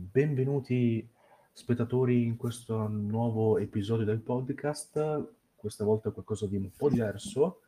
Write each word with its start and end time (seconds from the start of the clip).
Benvenuti 0.00 1.06
spettatori 1.52 2.24
in 2.24 2.38
questo 2.38 2.88
nuovo 2.88 3.58
episodio 3.58 4.06
del 4.06 4.20
podcast, 4.20 5.28
questa 5.54 5.84
volta 5.84 6.10
qualcosa 6.10 6.46
di 6.46 6.56
un 6.56 6.70
po' 6.74 6.88
diverso, 6.88 7.60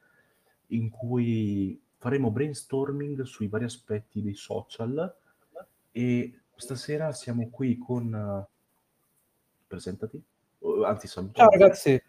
in 0.68 0.88
cui 0.88 1.78
faremo 1.98 2.30
brainstorming 2.30 3.22
sui 3.22 3.48
vari 3.48 3.64
aspetti 3.64 4.22
dei 4.22 4.34
social. 4.34 5.14
E 5.92 6.40
stasera 6.56 7.12
siamo 7.12 7.50
qui 7.50 7.76
con... 7.76 8.46
presentati, 9.66 10.20
anzi 10.84 11.06
saluto. 11.06 11.34
Ciao 11.34 11.50
ragazzi, 11.50 12.02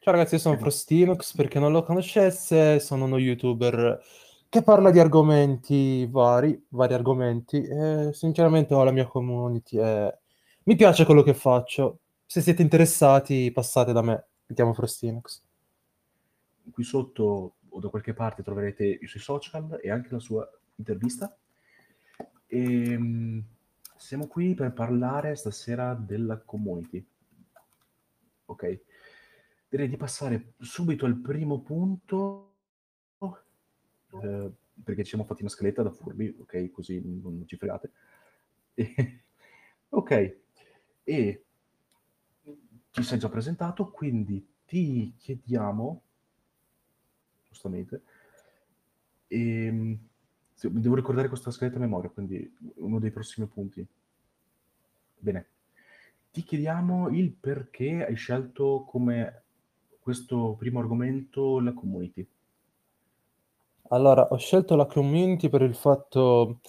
ciao 0.00 0.14
ragazzi, 0.14 0.34
io 0.34 0.40
sono 0.40 0.58
Frostinox, 0.58 1.36
per 1.36 1.46
chi 1.46 1.60
non 1.60 1.70
lo 1.70 1.84
conoscesse, 1.84 2.80
sono 2.80 3.04
uno 3.04 3.18
youtuber 3.18 4.02
che 4.48 4.62
parla 4.62 4.90
di 4.90 4.98
argomenti 4.98 6.06
vari, 6.06 6.66
vari 6.68 6.94
argomenti, 6.94 7.62
e 7.62 8.10
sinceramente 8.12 8.74
ho 8.74 8.82
la 8.82 8.90
mia 8.92 9.06
community 9.06 9.78
e 9.78 10.18
mi 10.64 10.76
piace 10.76 11.04
quello 11.04 11.22
che 11.22 11.34
faccio. 11.34 12.00
Se 12.24 12.40
siete 12.40 12.62
interessati, 12.62 13.50
passate 13.52 13.92
da 13.92 14.02
me, 14.02 14.26
mi 14.46 14.54
chiamo. 14.54 14.74
Qui 16.70 16.84
sotto 16.84 17.54
o 17.68 17.80
da 17.80 17.88
qualche 17.88 18.14
parte 18.14 18.42
troverete 18.42 18.84
i 18.84 19.06
suoi 19.06 19.22
social 19.22 19.78
e 19.82 19.90
anche 19.90 20.08
la 20.10 20.18
sua 20.18 20.48
intervista. 20.76 21.36
E, 22.46 22.98
mm, 22.98 23.40
siamo 23.96 24.26
qui 24.26 24.54
per 24.54 24.72
parlare 24.72 25.34
stasera 25.36 25.94
della 25.94 26.38
community. 26.38 27.04
Ok? 28.46 28.80
Direi 29.68 29.88
di 29.88 29.96
passare 29.98 30.54
subito 30.58 31.04
al 31.04 31.16
primo 31.16 31.60
punto, 31.60 32.54
eh, 34.22 34.50
perché 34.82 35.02
ci 35.02 35.10
siamo 35.10 35.24
fatti 35.24 35.42
una 35.42 35.50
scaletta 35.50 35.82
da 35.82 35.90
furbi, 35.90 36.34
ok? 36.40 36.70
Così 36.70 37.00
non 37.04 37.44
ci 37.46 37.56
fregate. 37.56 37.92
E- 38.74 38.94
ok, 39.90 40.36
e 41.04 41.44
ti 42.92 43.02
sei 43.02 43.18
già 43.18 43.28
presentato, 43.28 43.90
quindi 43.90 44.44
ti 44.66 45.14
chiediamo, 45.16 46.02
giustamente, 47.48 48.02
ehm, 49.28 49.98
se- 50.54 50.70
mi 50.70 50.80
devo 50.80 50.94
ricordare 50.96 51.28
questa 51.28 51.50
scaletta 51.50 51.76
a 51.78 51.80
memoria, 51.80 52.10
quindi 52.10 52.52
uno 52.76 52.98
dei 52.98 53.10
prossimi 53.10 53.46
punti. 53.46 53.86
Bene, 55.20 55.48
ti 56.30 56.42
chiediamo 56.42 57.10
il 57.10 57.32
perché 57.32 58.06
hai 58.06 58.14
scelto 58.16 58.84
come 58.88 59.42
questo 60.00 60.54
primo 60.58 60.78
argomento 60.80 61.60
la 61.60 61.72
community. 61.74 62.26
Allora, 63.90 64.28
ho 64.30 64.36
scelto 64.36 64.76
la 64.76 64.86
community 64.86 65.48
per 65.48 65.62
il 65.62 65.74
fatto 65.74 66.60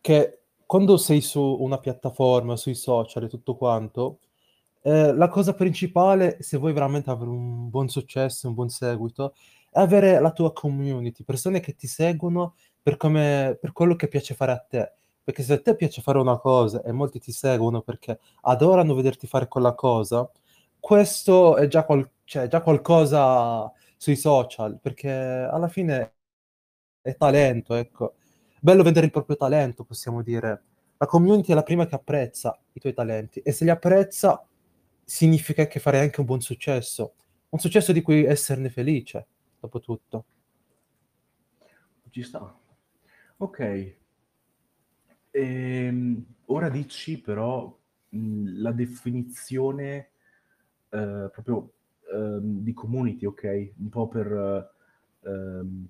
che 0.00 0.40
quando 0.66 0.96
sei 0.96 1.20
su 1.20 1.40
una 1.40 1.78
piattaforma, 1.78 2.56
sui 2.56 2.74
social 2.74 3.24
e 3.24 3.28
tutto 3.28 3.56
quanto, 3.56 4.20
eh, 4.82 5.12
la 5.14 5.28
cosa 5.28 5.54
principale, 5.54 6.36
se 6.42 6.56
vuoi 6.58 6.72
veramente 6.72 7.10
avere 7.10 7.30
un 7.30 7.68
buon 7.70 7.88
successo, 7.88 8.46
un 8.48 8.54
buon 8.54 8.68
seguito, 8.68 9.34
è 9.70 9.80
avere 9.80 10.20
la 10.20 10.30
tua 10.32 10.52
community, 10.52 11.24
persone 11.24 11.58
che 11.60 11.74
ti 11.74 11.86
seguono 11.88 12.54
per, 12.82 12.96
come, 12.96 13.58
per 13.60 13.72
quello 13.72 13.96
che 13.96 14.06
piace 14.08 14.34
fare 14.34 14.52
a 14.52 14.58
te. 14.58 14.92
Perché 15.24 15.42
se 15.42 15.54
a 15.54 15.60
te 15.60 15.74
piace 15.74 16.02
fare 16.02 16.18
una 16.18 16.38
cosa 16.38 16.82
e 16.82 16.92
molti 16.92 17.18
ti 17.18 17.32
seguono 17.32 17.80
perché 17.82 18.18
adorano 18.42 18.94
vederti 18.94 19.26
fare 19.26 19.48
quella 19.48 19.74
cosa, 19.74 20.30
questo 20.78 21.56
è 21.56 21.66
già, 21.66 21.84
qual- 21.84 22.08
cioè, 22.24 22.46
già 22.46 22.60
qualcosa 22.62 23.70
sui 23.96 24.16
social, 24.16 24.78
perché 24.80 25.10
alla 25.10 25.68
fine 25.68 26.12
è 27.04 27.16
talento, 27.16 27.74
ecco. 27.74 28.14
Bello 28.60 28.82
vedere 28.82 29.04
il 29.06 29.12
proprio 29.12 29.36
talento, 29.36 29.84
possiamo 29.84 30.22
dire. 30.22 30.62
La 30.96 31.04
community 31.06 31.52
è 31.52 31.54
la 31.54 31.62
prima 31.62 31.86
che 31.86 31.94
apprezza 31.94 32.58
i 32.72 32.80
tuoi 32.80 32.94
talenti 32.94 33.40
e 33.40 33.52
se 33.52 33.64
li 33.64 33.70
apprezza 33.70 34.42
significa 35.04 35.66
che 35.66 35.80
farai 35.80 36.00
anche 36.00 36.20
un 36.20 36.26
buon 36.26 36.40
successo, 36.40 37.14
un 37.50 37.58
successo 37.58 37.92
di 37.92 38.00
cui 38.00 38.24
esserne 38.24 38.70
felice, 38.70 39.26
dopo 39.60 39.80
tutto. 39.80 40.24
Ci 42.08 42.22
sta. 42.22 42.58
Ok. 43.38 43.94
Ehm, 45.30 46.24
ora 46.46 46.70
dici 46.70 47.20
però 47.20 47.76
mh, 48.08 48.62
la 48.62 48.72
definizione 48.72 50.10
eh, 50.88 51.28
proprio 51.32 51.72
ehm, 52.10 52.60
di 52.62 52.72
community, 52.72 53.26
ok? 53.26 53.72
Un 53.76 53.88
po' 53.90 54.08
per... 54.08 54.72
eh, 55.22 55.28
ehm, 55.28 55.88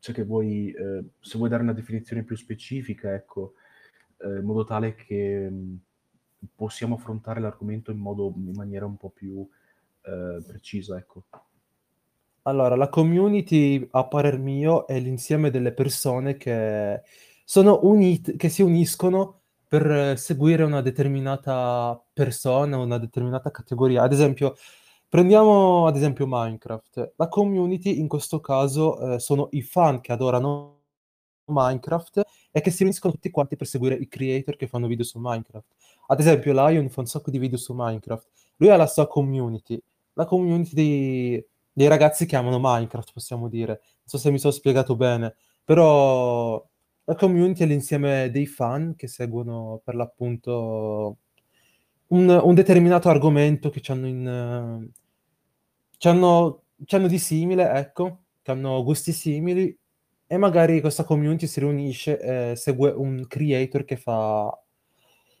cioè 0.00 0.14
che 0.14 0.24
vuoi, 0.24 0.72
eh, 0.72 1.04
se 1.20 1.38
vuoi 1.38 1.48
dare 1.50 1.62
una 1.62 1.72
definizione 1.72 2.24
più 2.24 2.36
specifica, 2.36 3.14
ecco, 3.14 3.54
eh, 4.18 4.38
in 4.38 4.44
modo 4.44 4.64
tale 4.64 4.94
che 4.94 5.48
mh, 5.48 5.78
possiamo 6.54 6.96
affrontare 6.96 7.40
l'argomento 7.40 7.90
in 7.90 7.98
modo, 7.98 8.32
in 8.36 8.52
maniera 8.54 8.86
un 8.86 8.96
po' 8.96 9.10
più 9.10 9.46
eh, 10.02 10.42
precisa, 10.46 10.96
ecco. 10.96 11.24
Allora, 12.42 12.74
la 12.74 12.88
community, 12.88 13.86
a 13.90 14.06
parer 14.06 14.38
mio, 14.38 14.86
è 14.86 14.98
l'insieme 14.98 15.50
delle 15.50 15.72
persone 15.72 16.36
che 16.36 17.02
sono 17.44 17.80
unite, 17.82 18.36
che 18.36 18.48
si 18.48 18.62
uniscono 18.62 19.42
per 19.68 19.88
eh, 19.90 20.16
seguire 20.16 20.64
una 20.64 20.80
determinata 20.80 22.02
persona, 22.12 22.78
una 22.78 22.98
determinata 22.98 23.50
categoria. 23.50 24.02
Ad 24.02 24.12
esempio, 24.12 24.56
prendiamo 25.10 25.86
ad 25.86 25.96
esempio 25.96 26.24
Minecraft. 26.26 27.14
La 27.16 27.28
community 27.28 27.98
in 27.98 28.06
questo 28.08 28.40
caso 28.40 29.14
eh, 29.14 29.18
sono 29.18 29.48
i 29.50 29.60
fan 29.60 30.00
che 30.00 30.12
adorano 30.12 30.78
Minecraft 31.46 32.22
e 32.52 32.60
che 32.60 32.70
si 32.70 32.84
uniscono 32.84 33.12
tutti 33.12 33.30
quanti 33.30 33.56
per 33.56 33.66
seguire 33.66 33.96
i 33.96 34.06
creator 34.08 34.56
che 34.56 34.68
fanno 34.68 34.86
video 34.86 35.04
su 35.04 35.18
Minecraft. 35.20 35.66
Ad 36.06 36.20
esempio, 36.20 36.52
Lion 36.52 36.88
fa 36.88 37.00
un 37.00 37.06
sacco 37.06 37.30
di 37.30 37.38
video 37.38 37.58
su 37.58 37.74
Minecraft. 37.74 38.28
Lui 38.56 38.70
ha 38.70 38.76
la 38.76 38.86
sua 38.86 39.08
community, 39.08 39.82
la 40.14 40.26
community 40.26 40.74
dei, 40.74 41.44
dei 41.72 41.88
ragazzi 41.88 42.24
che 42.24 42.36
amano 42.36 42.58
Minecraft, 42.60 43.12
possiamo 43.12 43.48
dire. 43.48 43.72
Non 43.72 44.04
so 44.04 44.18
se 44.18 44.30
mi 44.30 44.38
sono 44.38 44.52
spiegato 44.52 44.94
bene, 44.94 45.34
però 45.64 46.64
la 47.04 47.14
community 47.16 47.64
è 47.64 47.66
l'insieme 47.66 48.30
dei 48.30 48.46
fan 48.46 48.94
che 48.94 49.08
seguono 49.08 49.80
per 49.82 49.96
l'appunto 49.96 51.16
un, 52.10 52.28
un 52.28 52.54
determinato 52.54 53.08
argomento 53.08 53.70
che 53.70 53.80
hanno 53.92 54.06
in... 54.06 54.26
eh, 54.26 54.90
c'hanno, 55.98 56.62
c'hanno 56.84 57.06
di 57.08 57.18
simile, 57.18 57.70
ecco, 57.72 58.24
che 58.42 58.50
hanno 58.50 58.82
gusti 58.82 59.12
simili 59.12 59.76
e 60.26 60.36
magari 60.36 60.80
questa 60.80 61.04
community 61.04 61.46
si 61.46 61.60
riunisce 61.60 62.20
e 62.52 62.56
segue 62.56 62.90
un 62.90 63.26
creator 63.26 63.84
che 63.84 63.96
fa 63.96 64.56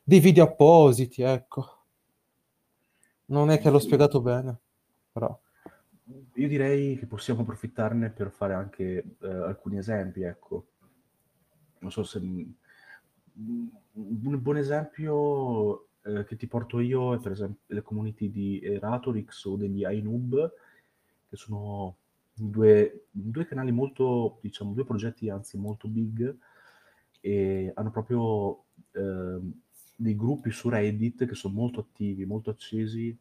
dei 0.02 0.20
video 0.20 0.44
appositi, 0.44 1.22
ecco. 1.22 1.78
Non 3.28 3.48
è 3.50 3.58
che 3.58 3.70
l'ho 3.70 3.78
spiegato 3.78 4.20
bene, 4.20 4.60
però. 5.10 5.40
io 6.34 6.48
direi 6.48 6.96
che 6.98 7.06
possiamo 7.06 7.42
approfittarne 7.42 8.10
per 8.10 8.30
fare 8.30 8.54
anche 8.54 9.16
eh, 9.20 9.28
alcuni 9.28 9.78
esempi, 9.78 10.22
ecco. 10.22 10.66
Non 11.80 11.90
so 11.90 12.02
se... 12.04 12.20
mh, 12.20 12.54
Un 13.92 14.40
buon 14.42 14.56
esempio 14.56 15.88
eh, 16.04 16.24
che 16.24 16.36
ti 16.36 16.46
porto 16.46 16.80
io 16.80 17.14
è 17.14 17.18
per 17.18 17.32
esempio 17.32 17.62
le 17.66 17.82
community 17.82 18.30
di 18.30 18.60
Eratorix 18.62 19.44
o 19.44 19.56
degli 19.56 19.82
iNoob, 19.84 20.52
che 21.28 21.36
sono 21.36 21.96
due, 22.34 23.06
due 23.10 23.46
canali 23.46 23.72
molto, 23.72 24.38
diciamo, 24.40 24.72
due 24.72 24.84
progetti 24.84 25.28
anzi 25.28 25.58
molto 25.58 25.88
big 25.88 26.36
e 27.20 27.70
hanno 27.74 27.90
proprio 27.90 28.64
ehm, 28.92 29.52
dei 29.96 30.16
gruppi 30.16 30.50
su 30.50 30.68
Reddit 30.68 31.26
che 31.26 31.34
sono 31.34 31.54
molto 31.54 31.80
attivi, 31.80 32.24
molto 32.24 32.50
accesi 32.50 33.16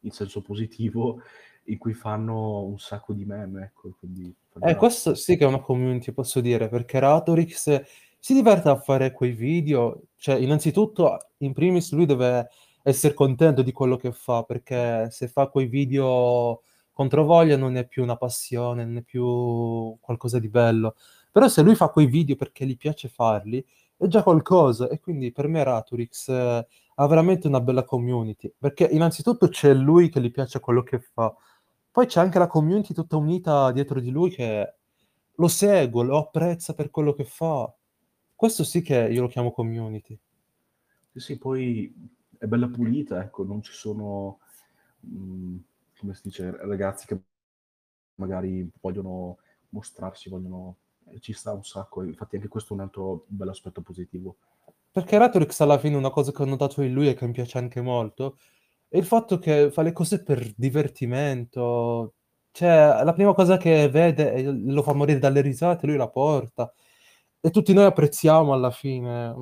in 0.00 0.10
senso 0.10 0.40
positivo, 0.42 1.20
in 1.64 1.78
cui 1.78 1.94
fanno 1.94 2.64
un 2.64 2.78
sacco 2.78 3.12
di 3.12 3.24
meme, 3.24 3.64
ecco, 3.64 3.94
quindi 3.98 4.34
Eh, 4.60 4.76
questo 4.76 5.14
sì 5.14 5.36
che 5.36 5.44
è 5.44 5.46
una 5.46 5.60
community, 5.60 6.12
posso 6.12 6.40
dire, 6.40 6.68
perché 6.68 6.98
Ratorix 6.98 7.82
si 8.24 8.32
diverte 8.32 8.70
a 8.70 8.80
fare 8.80 9.12
quei 9.12 9.32
video, 9.32 10.04
cioè 10.16 10.36
innanzitutto, 10.36 11.18
in 11.40 11.52
primis 11.52 11.92
lui 11.92 12.06
deve 12.06 12.48
essere 12.82 13.12
contento 13.12 13.60
di 13.60 13.70
quello 13.70 13.96
che 13.96 14.12
fa, 14.12 14.44
perché 14.44 15.08
se 15.10 15.28
fa 15.28 15.48
quei 15.48 15.66
video 15.66 16.62
controvoglia 16.90 17.58
non 17.58 17.76
è 17.76 17.86
più 17.86 18.02
una 18.02 18.16
passione, 18.16 18.86
non 18.86 18.96
è 18.96 19.02
più 19.02 19.94
qualcosa 20.00 20.38
di 20.38 20.48
bello. 20.48 20.94
Però 21.30 21.48
se 21.48 21.60
lui 21.60 21.74
fa 21.74 21.88
quei 21.90 22.06
video 22.06 22.34
perché 22.34 22.64
gli 22.64 22.78
piace 22.78 23.08
farli, 23.10 23.62
è 23.94 24.06
già 24.06 24.22
qualcosa, 24.22 24.88
e 24.88 25.00
quindi 25.00 25.30
per 25.30 25.46
me 25.46 25.62
Raturix 25.62 26.28
eh, 26.30 26.66
ha 26.94 27.06
veramente 27.06 27.46
una 27.46 27.60
bella 27.60 27.84
community, 27.84 28.50
perché 28.58 28.84
innanzitutto 28.90 29.48
c'è 29.48 29.74
lui 29.74 30.08
che 30.08 30.22
gli 30.22 30.30
piace 30.30 30.60
quello 30.60 30.82
che 30.82 30.98
fa, 30.98 31.30
poi 31.90 32.06
c'è 32.06 32.20
anche 32.20 32.38
la 32.38 32.46
community 32.46 32.94
tutta 32.94 33.18
unita 33.18 33.70
dietro 33.70 34.00
di 34.00 34.08
lui 34.08 34.30
che 34.30 34.74
lo 35.34 35.48
segue, 35.48 36.04
lo 36.04 36.16
apprezza 36.16 36.72
per 36.72 36.88
quello 36.88 37.12
che 37.12 37.24
fa. 37.24 37.70
Questo 38.44 38.64
sì 38.64 38.82
che 38.82 38.96
io 39.10 39.22
lo 39.22 39.28
chiamo 39.28 39.50
community. 39.50 40.18
Sì, 41.12 41.20
sì, 41.20 41.38
poi 41.38 41.92
è 42.38 42.46
bella 42.46 42.68
pulita, 42.68 43.22
ecco, 43.22 43.44
non 43.44 43.62
ci 43.62 43.72
sono, 43.72 44.40
mh, 45.00 45.56
come 45.98 46.14
si 46.14 46.20
dice, 46.24 46.50
ragazzi 46.56 47.06
che 47.06 47.18
magari 48.16 48.68
vogliono 48.80 49.38
mostrarsi, 49.70 50.28
vogliono... 50.28 50.76
eh, 51.06 51.20
ci 51.20 51.32
sta 51.32 51.52
un 51.52 51.64
sacco, 51.64 52.02
infatti 52.02 52.36
anche 52.36 52.48
questo 52.48 52.72
è 52.72 52.76
un 52.76 52.82
altro 52.82 53.24
bel 53.28 53.48
aspetto 53.48 53.80
positivo. 53.82 54.36
perché 54.90 55.18
Ratorix 55.18 55.60
alla 55.60 55.78
fine 55.78 55.96
una 55.96 56.10
cosa 56.10 56.30
che 56.32 56.42
ho 56.42 56.44
notato 56.46 56.82
in 56.82 56.92
lui 56.92 57.08
e 57.08 57.14
che 57.14 57.26
mi 57.26 57.32
piace 57.32 57.58
anche 57.58 57.80
molto 57.80 58.38
è 58.88 58.96
il 58.98 59.04
fatto 59.06 59.38
che 59.38 59.70
fa 59.72 59.82
le 59.82 59.92
cose 59.92 60.22
per 60.22 60.52
divertimento. 60.56 62.14
Cioè, 62.52 63.02
la 63.04 63.12
prima 63.12 63.34
cosa 63.34 63.58
che 63.58 63.88
vede 63.90 64.42
lo 64.52 64.82
fa 64.82 64.94
morire 64.94 65.18
dalle 65.20 65.42
risate, 65.42 65.86
lui 65.86 65.96
la 65.98 66.08
porta. 66.08 66.72
E 67.46 67.50
tutti 67.50 67.74
noi 67.74 67.84
apprezziamo 67.84 68.54
alla 68.54 68.70
fine. 68.70 69.34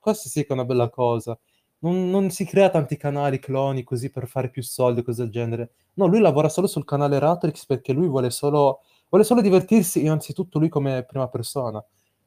Questa 0.00 0.28
sì 0.28 0.40
che 0.40 0.48
è 0.48 0.52
una 0.52 0.64
bella 0.64 0.90
cosa. 0.90 1.38
Non, 1.78 2.10
non 2.10 2.30
si 2.30 2.44
crea 2.44 2.70
tanti 2.70 2.96
canali 2.96 3.38
cloni 3.38 3.84
così 3.84 4.10
per 4.10 4.26
fare 4.26 4.50
più 4.50 4.64
soldi, 4.64 5.04
cose 5.04 5.22
del 5.22 5.30
genere. 5.30 5.70
No, 5.94 6.06
lui 6.06 6.18
lavora 6.18 6.48
solo 6.48 6.66
sul 6.66 6.84
canale 6.84 7.20
Ratrix 7.20 7.64
perché 7.64 7.92
lui 7.92 8.08
vuole 8.08 8.30
solo, 8.30 8.80
vuole 9.08 9.24
solo 9.24 9.42
divertirsi, 9.42 10.00
innanzitutto 10.00 10.58
lui 10.58 10.68
come 10.68 11.04
prima 11.04 11.28
persona. 11.28 11.78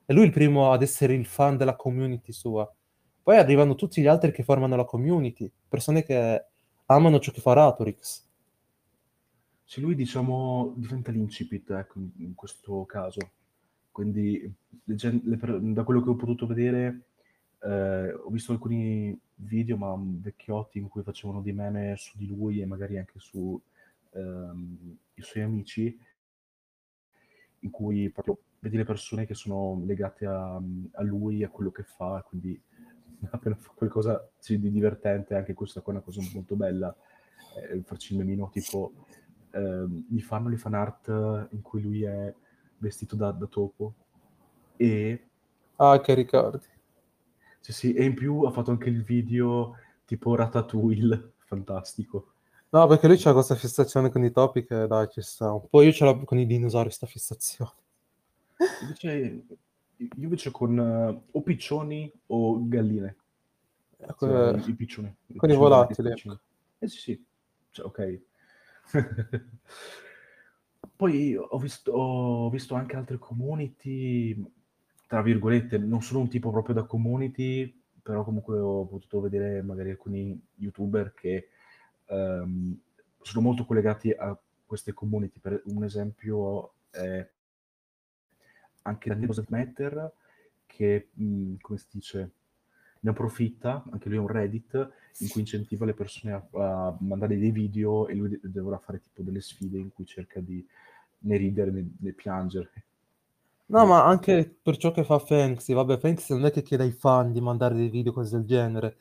E 0.05 0.13
lui 0.13 0.23
è 0.23 0.25
il 0.27 0.31
primo 0.31 0.71
ad 0.71 0.83
essere 0.83 1.15
il 1.15 1.25
fan 1.25 1.57
della 1.57 1.75
community 1.75 2.31
sua. 2.31 2.73
Poi 3.21 3.35
arrivano 3.35 3.75
tutti 3.75 4.01
gli 4.01 4.07
altri 4.07 4.31
che 4.31 4.43
formano 4.43 4.77
la 4.77 4.85
community, 4.85 5.51
persone 5.67 6.01
che 6.03 6.45
amano 6.85 7.19
ciò 7.19 7.33
che 7.33 7.41
fa 7.41 7.51
Ratorix. 7.51 8.25
Sì, 9.65 9.81
lui 9.81 9.95
diciamo 9.95 10.71
diventa 10.77 11.11
l'incipit, 11.11 11.71
ecco, 11.71 11.99
in 12.19 12.33
questo 12.35 12.85
caso. 12.85 13.19
Quindi 13.91 14.53
da 14.83 15.83
quello 15.83 16.01
che 16.01 16.09
ho 16.09 16.15
potuto 16.15 16.45
vedere, 16.45 17.01
eh, 17.61 18.13
ho 18.13 18.29
visto 18.29 18.51
alcuni 18.51 19.17
video, 19.35 19.77
ma 19.77 19.95
vecchiotti, 19.97 20.79
in 20.79 20.87
cui 20.87 21.03
facevano 21.03 21.41
dei 21.41 21.53
meme 21.53 21.95
su 21.97 22.17
di 22.17 22.27
lui 22.27 22.61
e 22.61 22.65
magari 22.65 22.97
anche 22.97 23.19
su 23.19 23.59
ehm, 24.11 24.97
i 25.15 25.21
suoi 25.21 25.43
amici, 25.43 25.97
in 27.59 27.69
cui 27.69 28.09
proprio 28.09 28.37
vedi 28.59 28.77
le 28.77 28.85
persone 28.85 29.25
che 29.25 29.33
sono 29.33 29.81
legate 29.85 30.25
a, 30.25 30.55
a 30.55 31.03
lui, 31.03 31.43
a 31.43 31.49
quello 31.49 31.71
che 31.71 31.83
fa, 31.83 32.23
quindi 32.27 32.59
appena 33.31 33.55
fa 33.55 33.71
qualcosa 33.75 34.29
sì, 34.37 34.59
di 34.59 34.71
divertente, 34.71 35.35
anche 35.35 35.53
questa 35.53 35.81
è 35.81 35.83
una 35.85 36.01
cosa 36.01 36.21
molto 36.33 36.55
bella, 36.55 36.95
eh, 37.71 37.81
farci 37.81 38.13
il 38.13 38.19
memino 38.19 38.49
tipo, 38.49 38.93
eh, 39.51 39.85
gli 40.07 40.21
fanno 40.21 40.49
le 40.49 40.57
fan 40.57 40.73
art 40.73 41.07
in 41.51 41.61
cui 41.61 41.81
lui 41.81 42.03
è 42.03 42.33
vestito 42.79 43.15
da, 43.15 43.31
da 43.31 43.45
topo 43.45 43.93
e... 44.75 45.27
Ah, 45.75 45.99
che 46.01 46.13
ricordi. 46.13 46.65
Sì, 47.59 47.73
sì, 47.73 47.93
e 47.93 48.03
in 48.03 48.13
più 48.13 48.43
ha 48.43 48.51
fatto 48.51 48.71
anche 48.71 48.89
il 48.89 49.03
video 49.03 49.75
tipo 50.05 50.35
Ratatouille, 50.35 51.33
fantastico. 51.37 52.33
No, 52.69 52.87
perché 52.87 53.07
lui 53.07 53.17
c'ha 53.17 53.33
questa 53.33 53.55
fissazione 53.55 54.09
con 54.09 54.23
i 54.23 54.31
topi 54.31 54.65
che 54.65 54.87
dai, 54.87 55.09
ci 55.09 55.21
sta. 55.21 55.51
Un 55.51 55.67
po' 55.69 55.81
io 55.81 55.91
ce 55.91 56.05
l'ho 56.05 56.23
con 56.23 56.37
i 56.37 56.45
dinosauri, 56.45 56.85
questa 56.85 57.07
fissazione. 57.07 57.71
Invece, 58.81 59.43
io 59.97 60.07
invece 60.15 60.51
con 60.51 60.77
uh, 60.77 61.37
o 61.37 61.41
piccioni 61.41 62.11
o 62.27 62.67
galline. 62.67 63.15
Cioè, 64.17 64.53
eh, 64.53 64.59
i, 64.59 64.69
i 64.69 64.73
piccioni. 64.73 65.07
I 65.07 65.35
con 65.35 65.49
i 65.49 65.53
piccioni 65.53 65.55
volatili, 65.55 66.09
piccioni. 66.09 66.35
ecco. 66.35 66.43
Eh 66.79 66.87
sì, 66.87 66.97
sì. 66.99 67.25
Cioè, 67.71 67.85
ok. 67.85 68.21
Poi 70.99 71.33
ho 71.37 71.57
visto, 71.57 71.93
ho 71.93 72.49
visto 72.49 72.75
anche 72.75 72.97
altre 72.97 73.17
community, 73.17 74.35
tra 75.07 75.21
virgolette, 75.21 75.77
non 75.77 76.01
sono 76.01 76.19
un 76.19 76.27
tipo 76.27 76.51
proprio 76.51 76.75
da 76.75 76.83
community, 76.83 77.73
però 78.01 78.25
comunque 78.25 78.59
ho 78.59 78.85
potuto 78.85 79.21
vedere 79.21 79.61
magari 79.61 79.91
alcuni 79.91 80.37
youtuber 80.55 81.13
che 81.13 81.47
ehm, 82.07 82.77
sono 83.21 83.41
molto 83.41 83.63
collegati 83.65 84.11
a 84.11 84.37
queste 84.65 84.91
community. 84.93 85.39
Per 85.39 85.61
un 85.67 85.85
esempio 85.85 86.73
è 86.89 87.25
anche 88.83 89.09
Daniel 89.09 89.27
Doesn't 89.27 89.49
Matter, 89.49 90.11
che, 90.65 91.09
mh, 91.13 91.55
come 91.61 91.77
si 91.77 91.87
dice, 91.91 92.31
ne 93.01 93.09
approfitta, 93.09 93.83
anche 93.91 94.09
lui 94.09 94.17
è 94.17 94.21
un 94.21 94.27
Reddit, 94.27 94.91
in 95.19 95.29
cui 95.29 95.41
incentiva 95.41 95.85
le 95.85 95.93
persone 95.93 96.33
a, 96.33 96.47
a 96.51 96.97
mandare 96.99 97.37
dei 97.37 97.51
video 97.51 98.07
e 98.07 98.15
lui 98.15 98.39
dovrà 98.43 98.77
fare 98.77 99.01
tipo 99.01 99.21
delle 99.21 99.41
sfide 99.41 99.77
in 99.77 99.91
cui 99.93 100.05
cerca 100.05 100.39
di 100.39 100.65
né 101.19 101.37
ridere 101.37 101.71
né, 101.71 101.89
né 101.99 102.11
piangere. 102.11 102.71
No, 103.67 103.85
ma 103.85 104.05
anche 104.05 104.57
per 104.61 104.77
ciò 104.77 104.91
che 104.91 105.03
fa 105.03 105.19
Fanksy, 105.19 105.73
vabbè, 105.73 105.99
Fanksy 105.99 106.33
non 106.33 106.45
è 106.45 106.51
che 106.51 106.63
chiede 106.63 106.83
ai 106.83 106.91
fan 106.91 107.31
di 107.31 107.39
mandare 107.39 107.75
dei 107.75 107.89
video, 107.89 108.11
cose 108.11 108.35
del 108.35 108.45
genere. 108.45 108.97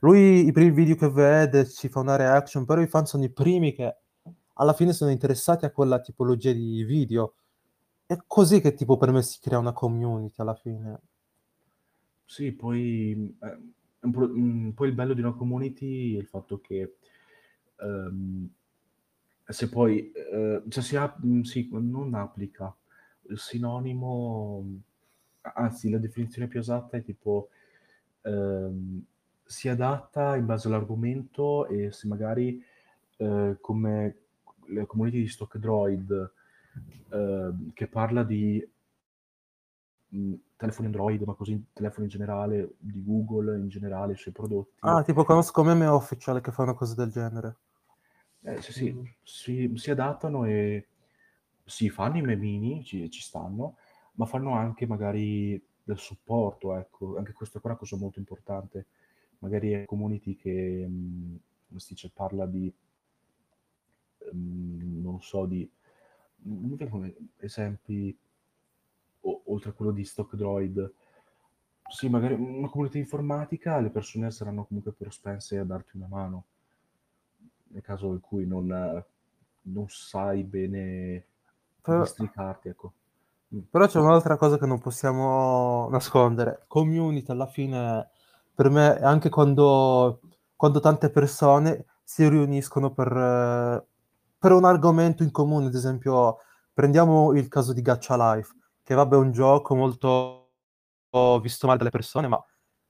Lui 0.00 0.46
i 0.46 0.52
primi 0.52 0.72
video 0.72 0.96
che 0.96 1.08
vede 1.08 1.68
ci 1.68 1.88
fa 1.88 2.00
una 2.00 2.16
reaction, 2.16 2.64
però 2.64 2.80
i 2.80 2.88
fan 2.88 3.06
sono 3.06 3.24
i 3.24 3.30
primi 3.30 3.72
che 3.74 3.96
alla 4.54 4.72
fine 4.72 4.92
sono 4.92 5.10
interessati 5.10 5.64
a 5.64 5.70
quella 5.70 6.00
tipologia 6.00 6.52
di 6.52 6.82
video. 6.82 7.34
È 8.06 8.16
così 8.26 8.60
che 8.60 8.74
tipo 8.74 8.96
per 8.96 9.12
me 9.12 9.22
si 9.22 9.38
crea 9.40 9.58
una 9.58 9.72
community 9.72 10.40
alla 10.40 10.54
fine. 10.54 10.98
Sì, 12.30 12.52
poi, 12.52 13.36
eh, 13.40 13.58
pro- 14.10 14.28
mm, 14.28 14.70
poi 14.70 14.88
il 14.88 14.94
bello 14.94 15.14
di 15.14 15.20
una 15.20 15.32
community 15.32 16.14
è 16.16 16.18
il 16.18 16.26
fatto 16.26 16.60
che 16.60 16.96
ehm, 17.80 18.48
se 19.46 19.68
poi, 19.70 20.12
eh, 20.12 20.62
cioè 20.68 20.82
si, 20.82 20.96
app- 20.96 21.24
mm, 21.24 21.40
si- 21.42 21.68
non 21.72 22.14
applica, 22.14 22.74
il 23.30 23.38
sinonimo, 23.38 24.64
anzi 25.54 25.88
la 25.90 25.98
definizione 25.98 26.48
più 26.48 26.60
esatta 26.60 26.96
è 26.98 27.02
tipo 27.02 27.48
ehm, 28.22 29.02
si 29.44 29.68
adatta 29.68 30.36
in 30.36 30.44
base 30.46 30.68
all'argomento 30.68 31.66
e 31.68 31.90
se 31.92 32.06
magari 32.06 32.62
eh, 33.16 33.56
come 33.60 34.16
le 34.66 34.86
community 34.86 35.20
di 35.20 35.28
Stock 35.28 35.56
Droid 35.58 36.32
ehm, 37.10 37.72
che 37.72 37.86
parla 37.86 38.22
di 38.24 38.66
mh, 40.08 40.34
telefoni 40.56 40.86
Android, 40.86 41.22
ma 41.22 41.34
così 41.34 41.62
telefoni 41.72 42.06
in 42.06 42.10
generale, 42.12 42.74
di 42.78 43.02
Google 43.04 43.58
in 43.58 43.68
generale, 43.68 44.14
sui 44.16 44.32
prodotti. 44.32 44.80
Ah, 44.82 45.04
tipo 45.04 45.22
conosco 45.24 45.62
meme 45.62 45.86
official 45.86 46.40
che 46.40 46.50
fa 46.50 46.62
una 46.62 46.74
cosa 46.74 46.96
del 46.96 47.12
genere. 47.12 47.58
Eh, 48.42 48.62
sì, 48.62 48.72
sì, 48.72 48.92
Mm. 48.92 49.04
si, 49.22 49.70
si 49.74 49.90
adattano 49.90 50.44
e 50.44 50.86
sì, 51.64 51.90
fanno 51.90 52.18
i 52.18 52.22
memini, 52.22 52.84
ci, 52.84 53.10
ci 53.10 53.20
stanno, 53.20 53.76
ma 54.14 54.24
fanno 54.26 54.52
anche 54.54 54.86
magari 54.86 55.60
del 55.82 55.98
supporto, 55.98 56.74
ecco, 56.76 57.16
anche 57.18 57.32
questa 57.32 57.58
qua 57.60 57.70
è 57.70 57.72
una 57.72 57.80
cosa 57.80 57.96
molto 57.96 58.18
importante. 58.18 58.86
Magari 59.40 59.72
è 59.72 59.84
community 59.84 60.36
che, 60.36 60.86
mh, 60.86 61.38
come 61.68 61.80
si 61.80 61.92
dice, 61.94 62.10
parla 62.14 62.46
di, 62.46 62.72
mh, 64.32 65.00
non 65.02 65.20
so, 65.20 65.46
di, 65.46 65.68
non 66.42 66.70
mi 66.70 66.76
vengono 66.76 67.10
esempi, 67.38 68.16
o- 69.22 69.42
oltre 69.46 69.70
a 69.70 69.72
quello 69.72 69.92
di 69.92 70.04
Stock 70.04 70.34
Droid, 70.34 70.92
sì, 71.90 72.08
magari 72.08 72.34
una 72.34 72.68
comunità 72.68 72.98
informatica, 72.98 73.78
le 73.80 73.90
persone 73.90 74.30
saranno 74.30 74.64
comunque 74.64 74.92
prospense 74.92 75.58
a 75.58 75.64
darti 75.64 75.96
una 75.96 76.06
mano, 76.08 76.44
nel 77.68 77.82
caso 77.82 78.12
in 78.12 78.20
cui 78.20 78.46
non, 78.46 79.04
non 79.62 79.86
sai 79.88 80.42
bene 80.42 81.24
Però, 81.82 82.00
districarti, 82.00 82.68
ecco. 82.68 82.92
Mm. 83.54 83.60
però 83.70 83.86
c'è 83.86 83.98
un'altra 83.98 84.36
cosa 84.36 84.58
che 84.58 84.66
non 84.66 84.78
possiamo 84.78 85.88
nascondere. 85.90 86.64
Community 86.66 87.30
alla 87.32 87.46
fine, 87.46 88.08
per 88.54 88.68
me, 88.70 88.98
anche 89.00 89.28
quando, 89.30 90.20
quando 90.56 90.80
tante 90.80 91.10
persone 91.10 91.86
si 92.02 92.28
riuniscono 92.28 92.92
per, 92.92 93.86
per 94.38 94.52
un 94.52 94.64
argomento 94.64 95.22
in 95.22 95.30
comune, 95.30 95.66
ad 95.66 95.74
esempio, 95.74 96.38
prendiamo 96.72 97.32
il 97.34 97.48
caso 97.48 97.72
di 97.72 97.82
Gacha 97.82 98.34
Life, 98.34 98.54
che 98.88 98.94
vabbè 98.94 99.16
è 99.16 99.18
un 99.18 99.32
gioco 99.32 99.74
molto 99.74 100.52
visto 101.42 101.66
male 101.66 101.76
dalle 101.78 101.90
persone, 101.90 102.26
ma 102.26 102.42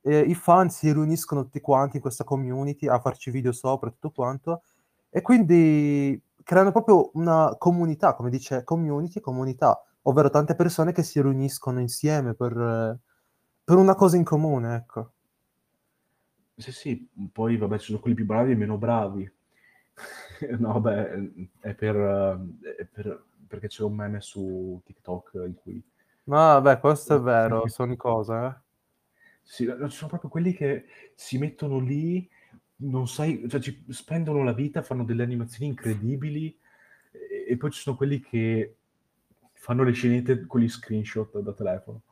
eh, 0.03 0.21
i 0.21 0.35
fan 0.37 0.71
si 0.71 0.93
riuniscono 0.93 1.43
tutti 1.43 1.61
quanti 1.61 1.97
in 1.97 2.03
questa 2.03 2.23
community 2.23 2.87
a 2.87 3.01
farci 3.01 3.33
video 3.33 3.51
sopra 3.51 3.89
e 3.89 3.93
tutto 3.95 4.13
quanto, 4.13 4.63
e 5.11 5.23
quindi 5.23 6.21
creano 6.45 6.71
proprio 6.71 7.11
una 7.15 7.57
comunità, 7.59 8.15
come 8.15 8.31
dice 8.31 8.63
community, 8.63 9.19
comunità, 9.19 9.77
ovvero 10.03 10.31
tante 10.31 10.55
persone 10.55 10.93
che 10.93 11.03
si 11.03 11.21
riuniscono 11.21 11.81
insieme 11.81 12.35
per, 12.35 13.01
per 13.65 13.77
una 13.77 13.97
cosa 13.97 14.17
in 14.17 14.25
comune, 14.25 14.77
ecco. 14.77 15.13
Sì, 16.57 16.73
sì, 16.73 17.09
poi 17.33 17.57
vabbè, 17.57 17.79
ci 17.79 17.87
sono 17.87 18.01
quelli 18.01 18.17
più 18.17 18.27
bravi 18.27 18.53
e 18.53 18.57
meno 18.57 18.77
bravi. 18.77 19.31
No, 20.59 20.81
beh, 20.81 21.33
è 21.61 21.75
per, 21.75 21.97
è 22.77 22.85
per- 22.85 23.25
perché 23.49 23.67
c'è 23.67 23.83
un 23.83 23.95
meme 23.95 24.21
su 24.21 24.81
TikTok 24.85 25.31
in 25.47 25.55
cui... 25.55 25.83
Ma 26.25 26.59
vabbè, 26.59 26.79
questo 26.79 27.17
è 27.17 27.21
vero, 27.21 27.67
sono 27.69 27.97
cose, 27.97 28.35
eh. 28.35 28.55
Sì, 29.43 29.65
no, 29.65 29.89
ci 29.89 29.97
sono 29.97 30.11
proprio 30.11 30.31
quelli 30.31 30.53
che 30.53 30.85
si 31.15 31.39
mettono 31.39 31.79
lì, 31.79 32.29
non 32.77 33.09
sai, 33.09 33.47
cioè 33.49 33.61
ci 33.61 33.83
spendono 33.89 34.45
la 34.45 34.53
vita, 34.53 34.83
fanno 34.83 35.05
delle 35.05 35.23
animazioni 35.23 35.71
incredibili 35.71 36.55
e, 37.11 37.47
e 37.49 37.57
poi 37.57 37.71
ci 37.71 37.81
sono 37.81 37.97
quelli 37.97 38.21
che 38.21 38.77
fanno 39.55 39.83
le 39.85 39.93
scenette 39.93 40.47
con 40.47 40.61
gli 40.61 40.69
screenshot 40.69 41.39
da 41.39 41.53
telefono. 41.55 42.03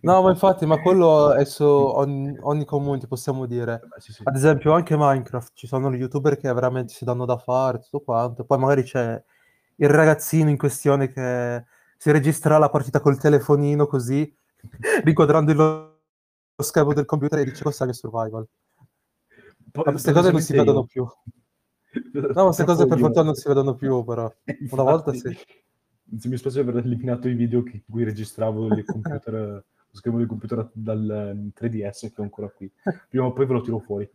No, 0.00 0.22
ma 0.22 0.30
infatti, 0.30 0.64
ma 0.64 0.80
quello 0.80 1.34
è 1.34 1.44
su 1.44 1.64
ogni, 1.64 2.34
ogni 2.40 2.64
community, 2.64 3.06
possiamo 3.06 3.44
dire. 3.44 3.78
Vabbè, 3.82 4.00
sì, 4.00 4.12
sì. 4.12 4.22
Ad 4.24 4.34
esempio, 4.34 4.72
anche 4.72 4.96
Minecraft, 4.96 5.52
ci 5.54 5.66
sono 5.66 5.92
gli 5.92 5.98
youtuber 5.98 6.38
che 6.38 6.50
veramente 6.52 6.94
si 6.94 7.04
danno 7.04 7.26
da 7.26 7.36
fare, 7.36 7.80
tutto 7.80 8.00
quanto. 8.00 8.44
Poi 8.44 8.58
magari 8.58 8.84
c'è 8.84 9.22
il 9.76 9.88
ragazzino 9.88 10.48
in 10.50 10.56
questione 10.56 11.10
che 11.12 11.64
si 11.96 12.10
registra 12.10 12.58
la 12.58 12.70
partita 12.70 13.00
col 13.00 13.18
telefonino 13.18 13.86
così, 13.86 14.34
riquadrando 15.04 15.50
il 15.52 16.64
schermo 16.64 16.92
del 16.94 17.04
computer 17.04 17.38
e 17.40 17.44
dice 17.44 17.62
cosa 17.62 17.86
che 17.86 17.92
survival. 17.92 18.46
Poi, 19.72 19.84
queste 19.84 20.12
cose 20.12 20.30
non 20.30 20.40
si 20.40 20.52
vedono 20.54 20.84
più. 20.84 21.06
No, 22.34 22.44
queste 22.44 22.64
cose 22.64 22.86
per 22.86 22.98
fortuna 22.98 23.24
non 23.24 23.34
si 23.34 23.48
vedono 23.48 23.74
più, 23.74 24.04
però. 24.04 24.32
Una 24.70 24.82
volta 24.82 25.12
sì. 25.12 25.28
Infatti, 25.28 26.28
Mi 26.28 26.36
spiace 26.36 26.60
aver 26.60 26.76
eliminato 26.78 27.28
i 27.28 27.34
video 27.34 27.62
che- 27.62 27.76
in 27.76 27.82
cui 27.90 28.04
registravo 28.04 28.66
il 28.68 28.84
computer, 28.84 29.32
lo 29.32 29.64
schermo 29.90 30.18
del 30.18 30.26
computer 30.26 30.68
dal 30.72 31.52
eh, 31.54 31.68
3DS 31.68 32.00
che 32.00 32.14
è 32.16 32.22
ancora 32.22 32.48
qui. 32.48 32.70
Prima 33.08 33.26
o 33.26 33.32
poi 33.32 33.46
ve 33.46 33.52
lo 33.52 33.60
tiro 33.60 33.78
fuori. 33.80 34.08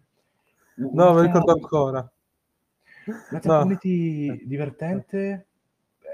No, 0.75 1.13
me 1.13 1.21
ricordo 1.21 1.51
ancora. 1.51 2.11
Un'altra 3.05 3.51
No. 3.51 3.59
community 3.59 4.45
divertente 4.47 5.47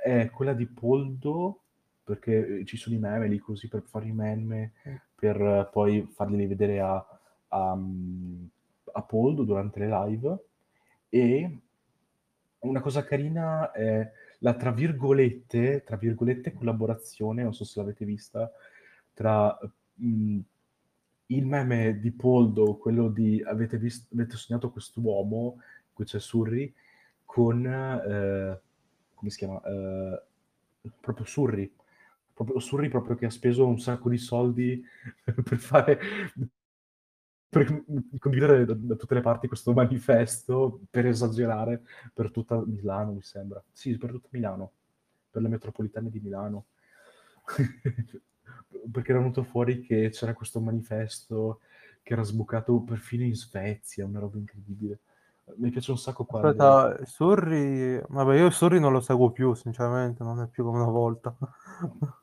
è 0.07 0.29
quella 0.29 0.53
di 0.53 0.65
Poldo, 0.65 1.59
perché 2.03 2.63
ci 2.63 2.77
sono 2.77 2.95
i 2.95 2.99
meme 2.99 3.27
lì 3.27 3.37
così 3.39 3.67
per 3.67 3.83
fare 3.83 4.07
i 4.07 4.13
meme, 4.13 4.71
per 5.13 5.41
eh, 5.41 5.69
poi 5.69 6.07
farli 6.13 6.47
vedere 6.47 6.79
a, 6.79 7.05
a, 7.49 7.75
mm, 7.75 8.45
a 8.93 9.01
Poldo 9.01 9.43
durante 9.43 9.79
le 9.79 9.87
live. 9.87 10.37
E 11.09 11.59
una 12.59 12.79
cosa 12.79 13.03
carina 13.03 13.71
è 13.71 14.09
la 14.39 14.53
tra 14.55 14.71
virgolette, 14.71 15.83
tra 15.83 15.97
virgolette 15.97 16.53
collaborazione, 16.53 17.43
non 17.43 17.53
so 17.53 17.65
se 17.65 17.79
l'avete 17.79 18.05
vista, 18.05 18.49
tra 19.13 19.59
mm, 20.01 20.39
il 21.27 21.45
meme 21.45 21.99
di 21.99 22.11
Poldo, 22.11 22.77
quello 22.77 23.09
di 23.09 23.43
avete, 23.45 23.77
visto, 23.77 24.07
avete 24.13 24.37
sognato 24.37 24.71
quest'uomo, 24.71 25.59
qui 25.91 26.05
c'è 26.05 26.19
Surri, 26.19 26.73
con, 27.25 27.65
eh, 27.65 28.61
come 29.17 29.31
si 29.31 29.37
chiama? 29.39 29.61
Eh, 29.63 30.21
proprio 31.01 31.25
Surri. 31.25 31.71
Proprio 32.33 32.59
Surri 32.59 32.89
proprio 32.89 33.15
che 33.15 33.25
ha 33.25 33.29
speso 33.31 33.65
un 33.67 33.79
sacco 33.79 34.09
di 34.09 34.17
soldi 34.17 34.83
per 35.43 35.57
fare 35.57 35.99
per 37.49 37.83
condividere 38.19 38.65
da, 38.65 38.73
da 38.75 38.95
tutte 38.95 39.13
le 39.15 39.21
parti 39.21 39.47
questo 39.47 39.73
manifesto 39.73 40.81
per 40.89 41.05
esagerare 41.05 41.83
per 42.13 42.31
tutta 42.31 42.61
Milano, 42.65 43.13
mi 43.13 43.21
sembra. 43.21 43.63
Sì, 43.71 43.97
per 43.97 44.11
tutta 44.11 44.27
Milano, 44.31 44.71
per 45.31 45.41
le 45.41 45.47
metropolitane 45.49 46.09
di 46.09 46.19
Milano. 46.19 46.65
Perché 48.91 49.11
era 49.11 49.19
venuto 49.19 49.43
fuori 49.43 49.81
che 49.81 50.09
c'era 50.11 50.33
questo 50.33 50.59
manifesto 50.59 51.61
che 52.03 52.13
era 52.13 52.23
sbucato 52.23 52.79
perfino 52.81 53.23
in 53.23 53.35
Svezia, 53.35 54.05
una 54.05 54.19
roba 54.19 54.37
incredibile. 54.37 54.99
Mi 55.55 55.69
piace 55.69 55.91
un 55.91 55.97
sacco 55.97 56.25
qua. 56.25 56.41
Aspetta, 56.41 57.05
Surri... 57.05 58.01
Vabbè, 58.07 58.35
io 58.35 58.49
Surri 58.49 58.79
non 58.79 58.91
lo 58.91 58.99
seguo 58.99 59.31
più, 59.31 59.53
sinceramente, 59.53 60.23
non 60.23 60.41
è 60.41 60.47
più 60.47 60.63
come 60.63 60.81
una 60.81 60.91
volta. 60.91 61.35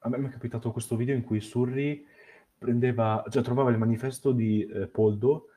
A 0.00 0.08
me 0.08 0.18
mi 0.18 0.28
è 0.28 0.30
capitato 0.30 0.72
questo 0.72 0.96
video 0.96 1.14
in 1.14 1.24
cui 1.24 1.40
Surri 1.40 2.04
prendeva, 2.58 3.24
cioè 3.28 3.42
trovava 3.42 3.70
il 3.70 3.78
manifesto 3.78 4.32
di 4.32 4.64
eh, 4.64 4.86
Poldo 4.86 5.48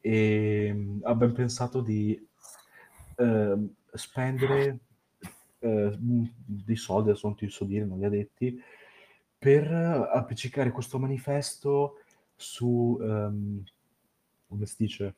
e 0.00 0.72
mh, 0.72 1.00
ha 1.04 1.14
ben 1.14 1.32
pensato 1.32 1.80
di 1.80 2.20
ehm, 3.16 3.74
spendere 3.92 4.78
eh, 5.60 5.96
mh, 5.96 6.32
dei 6.44 6.76
soldi, 6.76 7.10
adesso 7.10 7.28
non 7.28 7.36
ti 7.36 7.48
so 7.48 7.64
dire, 7.64 7.84
non 7.84 7.98
li 7.98 8.04
ha 8.04 8.10
detti, 8.10 8.60
per 9.38 9.72
appiccicare 9.72 10.70
questo 10.70 10.98
manifesto 10.98 11.98
su, 12.34 12.98
ehm, 13.00 13.62
come 14.48 14.66
si 14.66 14.74
dice, 14.78 15.14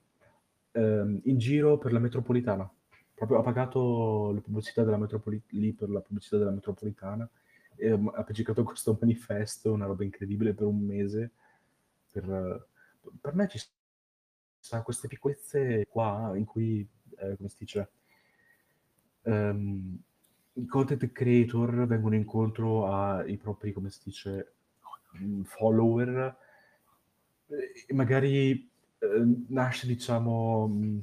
ehm, 0.75 1.21
in 1.25 1.39
giro 1.39 1.79
per 1.79 1.93
la 1.93 1.99
metropolitana. 1.99 2.71
Proprio 3.15 3.39
ha 3.39 3.43
pagato 3.43 4.33
la 4.33 4.41
pubblicità 4.41 4.83
della 4.83 4.99
metropolitana, 4.99 5.61
lì 5.61 5.73
per 5.73 5.89
la 5.89 6.01
pubblicità 6.01 6.37
della 6.37 6.51
metropolitana 6.51 7.29
e 7.77 7.91
ha 7.91 7.99
appiccicato 8.15 8.63
questo 8.65 8.97
manifesto, 9.01 9.73
una 9.73 9.87
roba 9.87 10.05
incredibile 10.05 10.55
per 10.55 10.67
un 10.67 10.81
mese. 10.81 11.33
Per, 12.11 12.69
per 13.21 13.35
me 13.35 13.49
ci 13.49 13.61
sono 14.59 14.83
queste 14.83 15.09
piccolezze 15.09 15.87
qua 15.89 16.33
in 16.37 16.45
cui, 16.45 16.87
eh, 17.19 17.37
come 17.37 17.49
si 17.49 17.57
dice, 17.59 17.91
ehm, 19.23 19.99
i 20.57 20.67
content 20.67 21.11
creator 21.11 21.87
vengono 21.87 22.15
incontro 22.15 22.87
ai 22.87 23.37
propri, 23.37 23.73
come 23.73 23.91
si 23.91 24.01
dice, 24.05 24.55
mh, 25.13 25.43
follower 25.43 26.37
magari 27.89 28.71
nasce, 29.49 29.87
diciamo, 29.87 30.67
mh, 30.69 31.03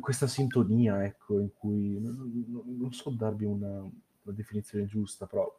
questa 0.00 0.26
sintonia, 0.26 1.04
ecco, 1.04 1.38
in 1.38 1.52
cui 1.54 2.00
non, 2.00 2.44
non- 2.78 2.92
so 2.92 3.10
darvi 3.10 3.44
una, 3.44 3.80
una 3.80 4.34
definizione 4.34 4.86
giusta, 4.86 5.26
però 5.26 5.54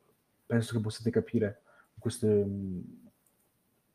penso 0.45 0.73
che 0.75 0.81
possiate 0.81 1.11
capire 1.11 1.61
questo, 1.99 2.27
mh, 2.27 2.83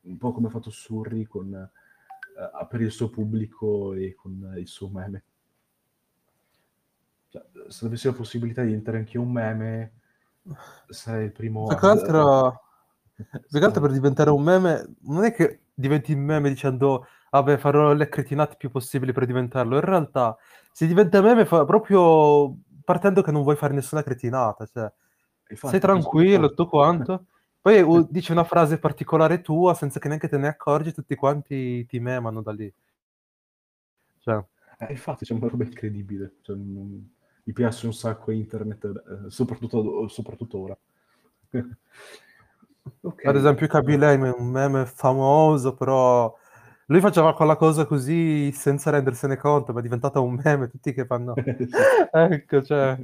un 0.01 0.17
po' 0.17 0.31
come 0.31 0.47
ha 0.47 0.51
fatto 0.51 0.69
Surri 0.69 1.25
con, 1.25 1.53
eh, 1.53 2.65
per 2.67 2.81
il 2.81 2.91
suo 2.91 3.09
pubblico 3.09 3.93
e 3.93 4.15
con 4.15 4.53
il 4.57 4.67
suo 4.67 4.89
meme. 4.89 5.23
Cioè, 7.29 7.43
se 7.67 7.85
avessi 7.85 8.07
la 8.07 8.13
possibilità 8.13 8.61
di 8.61 8.67
diventare 8.69 8.97
anche 8.97 9.17
un 9.17 9.31
meme, 9.31 9.93
sarei 10.89 11.25
il 11.25 11.31
primo 11.31 11.67
Più 11.67 11.77
che 11.77 11.85
a- 11.85 11.89
altro, 11.91 12.61
più 13.15 13.59
che 13.59 13.65
altro 13.65 13.81
per 13.81 13.91
diventare 13.91 14.29
un 14.31 14.41
meme, 14.43 14.95
non 15.01 15.23
è 15.23 15.33
che 15.33 15.59
diventi 15.79 16.15
meme 16.15 16.49
dicendo, 16.49 17.07
vabbè, 17.31 17.57
farò 17.57 17.93
le 17.93 18.09
cretinate 18.09 18.55
più 18.57 18.69
possibili 18.69 19.13
per 19.13 19.25
diventarlo. 19.25 19.75
In 19.75 19.81
realtà, 19.81 20.37
si 20.71 20.87
diventa 20.87 21.21
meme 21.21 21.45
fa- 21.45 21.65
proprio 21.65 22.55
partendo 22.83 23.21
che 23.21 23.31
non 23.31 23.43
vuoi 23.43 23.55
fare 23.55 23.73
nessuna 23.73 24.03
cretinata, 24.03 24.65
cioè, 24.65 24.91
Infatti, 25.49 25.71
sei 25.71 25.79
tranquillo, 25.79 26.49
tutto 26.49 26.67
quanto. 26.67 27.25
Poi 27.61 27.81
uh, 27.81 28.07
dici 28.09 28.31
una 28.31 28.43
frase 28.43 28.79
particolare 28.79 29.41
tua 29.41 29.73
senza 29.73 29.99
che 29.99 30.07
neanche 30.07 30.29
te 30.29 30.37
ne 30.37 30.47
accorgi, 30.47 30.93
tutti 30.93 31.15
quanti 31.15 31.85
ti 31.85 31.99
memano 31.99 32.41
da 32.41 32.51
lì. 32.51 32.71
Cioè, 34.19 34.43
Eh, 34.79 34.91
infatti 34.91 35.25
c'è 35.25 35.33
una 35.33 35.47
roba 35.47 35.63
incredibile. 35.63 36.35
Cioè, 36.41 36.55
mm, 36.55 36.99
mi 37.43 37.53
piace 37.53 37.85
un 37.85 37.93
sacco 37.93 38.31
internet, 38.31 38.85
eh, 38.85 39.29
soprattutto, 39.29 40.07
soprattutto 40.07 40.57
ora. 40.59 40.77
Ok. 43.01 43.25
ad 43.25 43.35
esempio, 43.35 43.67
Kabilei 43.67 44.17
è 44.19 44.31
un 44.31 44.47
meme 44.47 44.85
famoso, 44.85 45.73
però 45.75 46.33
lui 46.87 46.99
faceva 46.99 47.33
quella 47.33 47.55
cosa 47.55 47.85
così 47.85 48.51
senza 48.51 48.89
rendersene 48.91 49.37
conto, 49.37 49.73
ma 49.73 49.79
è 49.79 49.83
diventata 49.83 50.19
un 50.19 50.39
meme, 50.43 50.69
tutti 50.69 50.93
che 50.93 51.05
fanno... 51.05 51.33
Ecco, 52.11 52.63
cioè, 52.63 52.97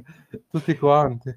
tutti 0.50 0.76
quanti. 0.76 1.36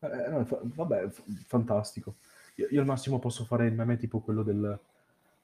Eh, 0.00 0.28
no, 0.30 0.44
fa- 0.44 0.60
vabbè, 0.62 1.08
f- 1.08 1.22
fantastico. 1.46 2.16
Io, 2.56 2.66
io 2.70 2.80
al 2.80 2.86
massimo 2.86 3.18
posso 3.18 3.44
fare 3.44 3.66
il 3.66 3.74
meme 3.74 3.96
tipo 3.96 4.20
quello 4.20 4.42
del... 4.42 4.78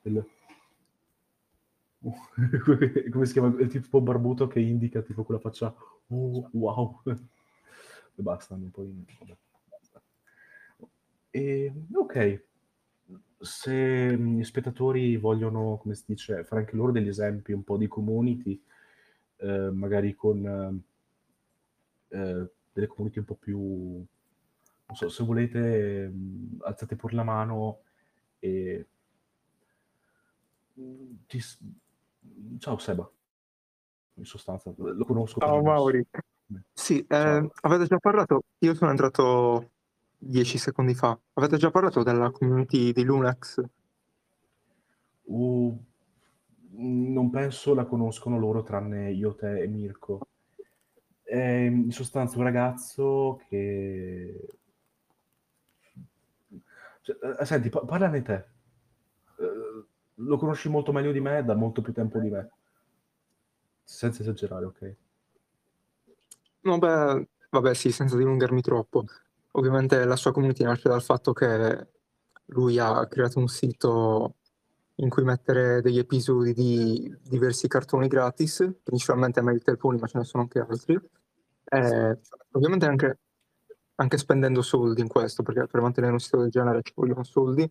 del- 0.03 0.25
come 3.11 3.27
si 3.27 3.33
chiama? 3.33 3.55
Il 3.61 3.69
tipo 3.71 4.01
barbuto 4.01 4.47
che 4.47 4.61
indica 4.61 5.03
tipo 5.03 5.25
quella 5.25 5.41
faccia... 5.41 5.75
Oh, 6.09 6.49
wow. 6.53 7.01
E 8.19 8.23
basta, 8.23 8.57
non 8.57 8.71
poi... 8.73 9.05
vabbè. 9.21 9.37
E, 11.39 11.73
ok, 11.95 12.43
se 13.39 14.17
mm, 14.17 14.39
gli 14.39 14.45
spettatori 14.45 15.17
vogliono, 15.17 15.79
come 15.81 15.95
si 15.95 16.03
dice, 16.07 16.43
fare 16.43 16.63
anche 16.63 16.75
loro 16.75 16.91
degli 16.91 17.07
esempi, 17.07 17.53
un 17.53 17.63
po' 17.63 17.77
di 17.77 17.87
community, 17.87 18.61
eh, 19.37 19.71
magari 19.71 20.15
con 20.15 20.83
eh, 22.09 22.51
delle 22.73 22.87
community 22.89 23.21
un 23.21 23.25
po' 23.25 23.37
più... 23.37 23.59
Non 24.89 24.97
so, 24.97 25.09
se 25.09 25.23
volete, 25.23 26.09
mh, 26.09 26.63
alzate 26.63 26.97
pure 26.97 27.15
la 27.15 27.23
mano 27.23 27.83
e... 28.41 28.87
mh, 30.75 31.15
ti 31.27 31.41
Ciao 32.59 32.79
Seba, 32.79 33.09
in 34.15 34.25
sostanza, 34.25 34.73
lo 34.77 35.05
conosco. 35.05 35.39
Ciao 35.39 35.63
Mauri. 35.63 36.05
Sì, 36.73 37.05
eh, 37.07 37.51
avete 37.61 37.87
già 37.87 37.99
parlato, 37.99 38.43
io 38.59 38.75
sono 38.75 38.91
entrato 38.91 39.71
dieci 40.19 40.59
secondi 40.59 40.95
fa, 40.95 41.19
avete 41.35 41.57
già 41.57 41.71
parlato 41.71 42.03
della 42.03 42.31
community 42.31 42.93
di 42.93 43.05
Lunax? 43.05 43.63
Uh, 45.23 45.85
non 46.71 47.31
penso 47.31 47.75
la 47.75 47.85
conoscono 47.85 48.39
loro 48.39 48.63
tranne 48.63 49.13
io, 49.13 49.35
te 49.35 49.63
e 49.63 49.67
Mirko. 49.69 50.27
È 51.23 51.37
in 51.37 51.91
sostanza 51.91 52.39
un 52.39 52.45
ragazzo 52.45 53.41
che... 53.49 54.47
Cioè, 57.03 57.17
eh, 57.41 57.45
senti, 57.45 57.69
pa- 57.69 57.85
parlane 57.85 58.23
te. 58.23 58.35
Eh, 59.39 59.87
lo 60.15 60.37
conosci 60.37 60.69
molto 60.69 60.93
meglio 60.93 61.13
di 61.13 61.21
me 61.21 61.45
da 61.45 61.55
molto 61.55 61.83
più 61.83 61.93
tempo 61.93 62.19
di 62.19 62.31
me. 62.31 62.51
Senza 63.85 64.23
esagerare, 64.23 64.65
ok? 64.65 64.97
No, 66.63 66.79
beh, 66.79 67.29
vabbè, 67.51 67.75
sì, 67.75 67.93
senza 67.93 68.17
dilungarmi 68.17 68.61
troppo. 68.61 69.05
Ovviamente 69.59 70.05
la 70.05 70.15
sua 70.15 70.31
community 70.31 70.63
nasce 70.63 70.89
dal 70.89 71.03
fatto 71.03 71.33
che 71.33 71.89
lui 72.47 72.79
ha 72.79 73.07
creato 73.09 73.41
un 73.41 73.49
sito 73.49 74.37
in 75.01 75.09
cui 75.09 75.25
mettere 75.25 75.81
degli 75.81 75.99
episodi 75.99 76.53
di 76.53 77.13
diversi 77.23 77.67
cartoni 77.67 78.07
gratis, 78.07 78.73
principalmente 78.85 79.43
My 79.43 79.53
Little 79.53 79.77
Pony, 79.77 79.99
ma 79.99 80.07
ce 80.07 80.19
ne 80.19 80.25
sono 80.25 80.45
anche 80.45 80.61
altri. 80.61 80.95
Eh, 81.65 82.19
ovviamente 82.53 82.87
anche, 82.87 83.19
anche 83.97 84.17
spendendo 84.17 84.63
soldi 84.63 85.01
in 85.01 85.09
questo, 85.09 85.43
perché 85.43 85.67
per 85.67 85.81
mantenere 85.81 86.13
un 86.13 86.21
sito 86.21 86.39
del 86.39 86.51
genere 86.51 86.83
ci 86.83 86.93
vogliono 86.95 87.25
soldi. 87.25 87.69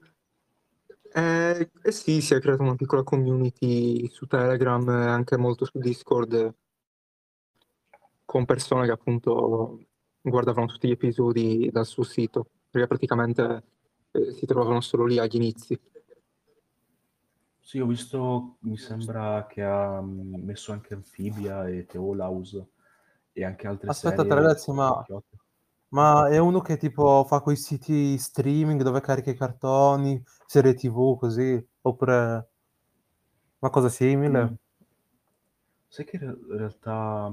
Eh, 1.13 1.72
eh 1.84 1.91
sì, 1.91 2.20
si 2.20 2.34
è 2.34 2.39
creata 2.41 2.63
una 2.63 2.75
piccola 2.75 3.03
community 3.03 4.10
su 4.10 4.25
Telegram 4.25 4.89
e 4.89 5.06
anche 5.06 5.38
molto 5.38 5.63
su 5.63 5.79
Discord 5.79 6.53
con 8.25 8.44
persone 8.44 8.86
che 8.86 8.91
appunto 8.91 9.79
guardavano 10.29 10.67
tutti 10.67 10.88
gli 10.88 10.91
episodi 10.91 11.69
dal 11.72 11.86
suo 11.86 12.03
sito, 12.03 12.48
perché 12.69 12.88
praticamente 12.88 13.63
eh, 14.12 14.31
si 14.34 14.46
trovavano 14.46 14.81
solo 14.81 15.05
lì 15.05 15.17
agli 15.17 15.36
inizi. 15.36 15.79
Sì, 17.60 17.79
ho 17.79 17.86
visto, 17.86 18.57
mi 18.60 18.77
sembra 18.77 19.46
che 19.46 19.62
ha 19.62 20.01
mm, 20.01 20.36
messo 20.36 20.72
anche 20.72 20.93
Amphibia 20.93 21.67
e 21.67 21.86
Teolaus 21.86 22.63
e 23.34 23.43
anche 23.43 23.67
altre 23.67 23.89
Aspettate 23.89 24.29
serie 24.29 24.41
ragazzi, 24.41 24.72
ma, 24.72 25.05
ma 25.89 26.29
è 26.29 26.38
uno 26.38 26.62
che 26.62 26.77
tipo 26.77 27.25
fa 27.25 27.41
quei 27.41 27.57
siti 27.57 28.17
streaming 28.17 28.81
dove 28.84 29.01
carica 29.01 29.31
i 29.31 29.36
cartoni, 29.36 30.24
serie 30.46 30.75
tv 30.75 31.17
così, 31.17 31.62
oppure 31.81 32.50
una 33.60 33.72
cosa 33.72 33.89
simile? 33.89 34.43
Mm. 34.43 34.53
Sai 35.89 36.05
che 36.05 36.17
in 36.24 36.38
realtà... 36.48 37.31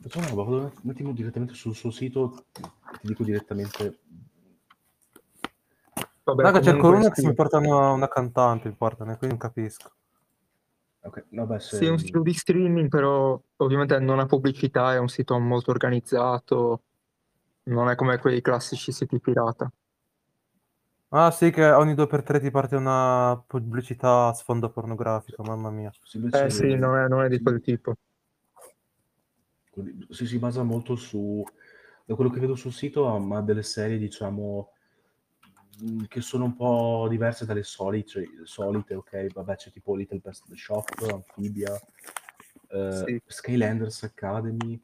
Facciamo 0.00 0.26
una 0.26 0.34
roba, 0.34 0.44
vado 0.44 0.72
un 0.82 0.90
attimo 0.90 1.12
direttamente 1.12 1.54
sul 1.54 1.74
suo 1.74 1.90
sito, 1.90 2.44
ti 2.52 3.06
dico 3.08 3.24
direttamente... 3.24 3.98
Vabbè, 6.22 6.42
Raga, 6.42 6.60
cerco 6.60 6.88
uno 6.88 7.08
che 7.08 7.26
mi 7.26 7.34
porta 7.34 7.58
una, 7.58 7.90
una 7.90 8.08
cantante, 8.08 8.68
mi 8.68 8.74
portano, 8.74 9.16
quindi 9.16 9.36
non 9.36 9.38
capisco. 9.38 9.90
Ok, 11.00 11.24
vabbè, 11.30 11.58
se... 11.58 11.76
Sì, 11.76 11.86
è 11.86 11.90
un 11.90 11.98
sito 11.98 12.20
di 12.20 12.32
streaming, 12.32 12.88
però 12.88 13.40
ovviamente 13.56 13.98
non 13.98 14.18
ha 14.18 14.26
pubblicità, 14.26 14.92
è 14.92 14.98
un 14.98 15.08
sito 15.08 15.38
molto 15.38 15.70
organizzato, 15.70 16.82
non 17.64 17.88
è 17.88 17.94
come 17.96 18.18
quei 18.18 18.40
classici 18.40 18.92
siti 18.92 19.18
pirata. 19.18 19.70
Ah 21.10 21.30
sì, 21.30 21.50
che 21.50 21.64
ogni 21.70 21.94
due 21.94 22.06
per 22.06 22.22
tre 22.22 22.38
ti 22.38 22.50
parte 22.50 22.76
una 22.76 23.42
pubblicità 23.46 24.28
a 24.28 24.32
sfondo 24.34 24.70
pornografico, 24.70 25.42
mamma 25.42 25.70
mia. 25.70 25.90
Eh 26.32 26.50
sì, 26.50 26.74
non 26.74 26.98
è, 26.98 27.08
non 27.08 27.24
è 27.24 27.28
di 27.28 27.40
quel 27.40 27.60
tipo. 27.62 27.94
Si, 30.10 30.26
si 30.26 30.38
basa 30.38 30.62
molto 30.62 30.96
su, 30.96 31.44
da 32.04 32.14
quello 32.14 32.30
che 32.30 32.40
vedo 32.40 32.54
sul 32.54 32.72
sito, 32.72 33.06
ha- 33.08 33.18
ma 33.18 33.40
delle 33.42 33.62
serie, 33.62 33.98
diciamo, 33.98 34.72
mh, 35.80 36.04
che 36.08 36.20
sono 36.20 36.44
un 36.44 36.54
po' 36.56 37.06
diverse 37.08 37.44
dalle 37.46 37.62
solite, 37.62 38.08
cioè, 38.08 38.24
solite, 38.44 38.94
ok? 38.94 39.32
Vabbè, 39.32 39.56
c'è 39.56 39.70
tipo 39.70 39.94
Little 39.94 40.20
Pest 40.20 40.52
Shop, 40.54 40.88
Amphibia, 41.02 41.72
eh, 42.70 43.02
Sì. 43.06 43.22
Skylanders 43.26 44.02
Academy, 44.04 44.80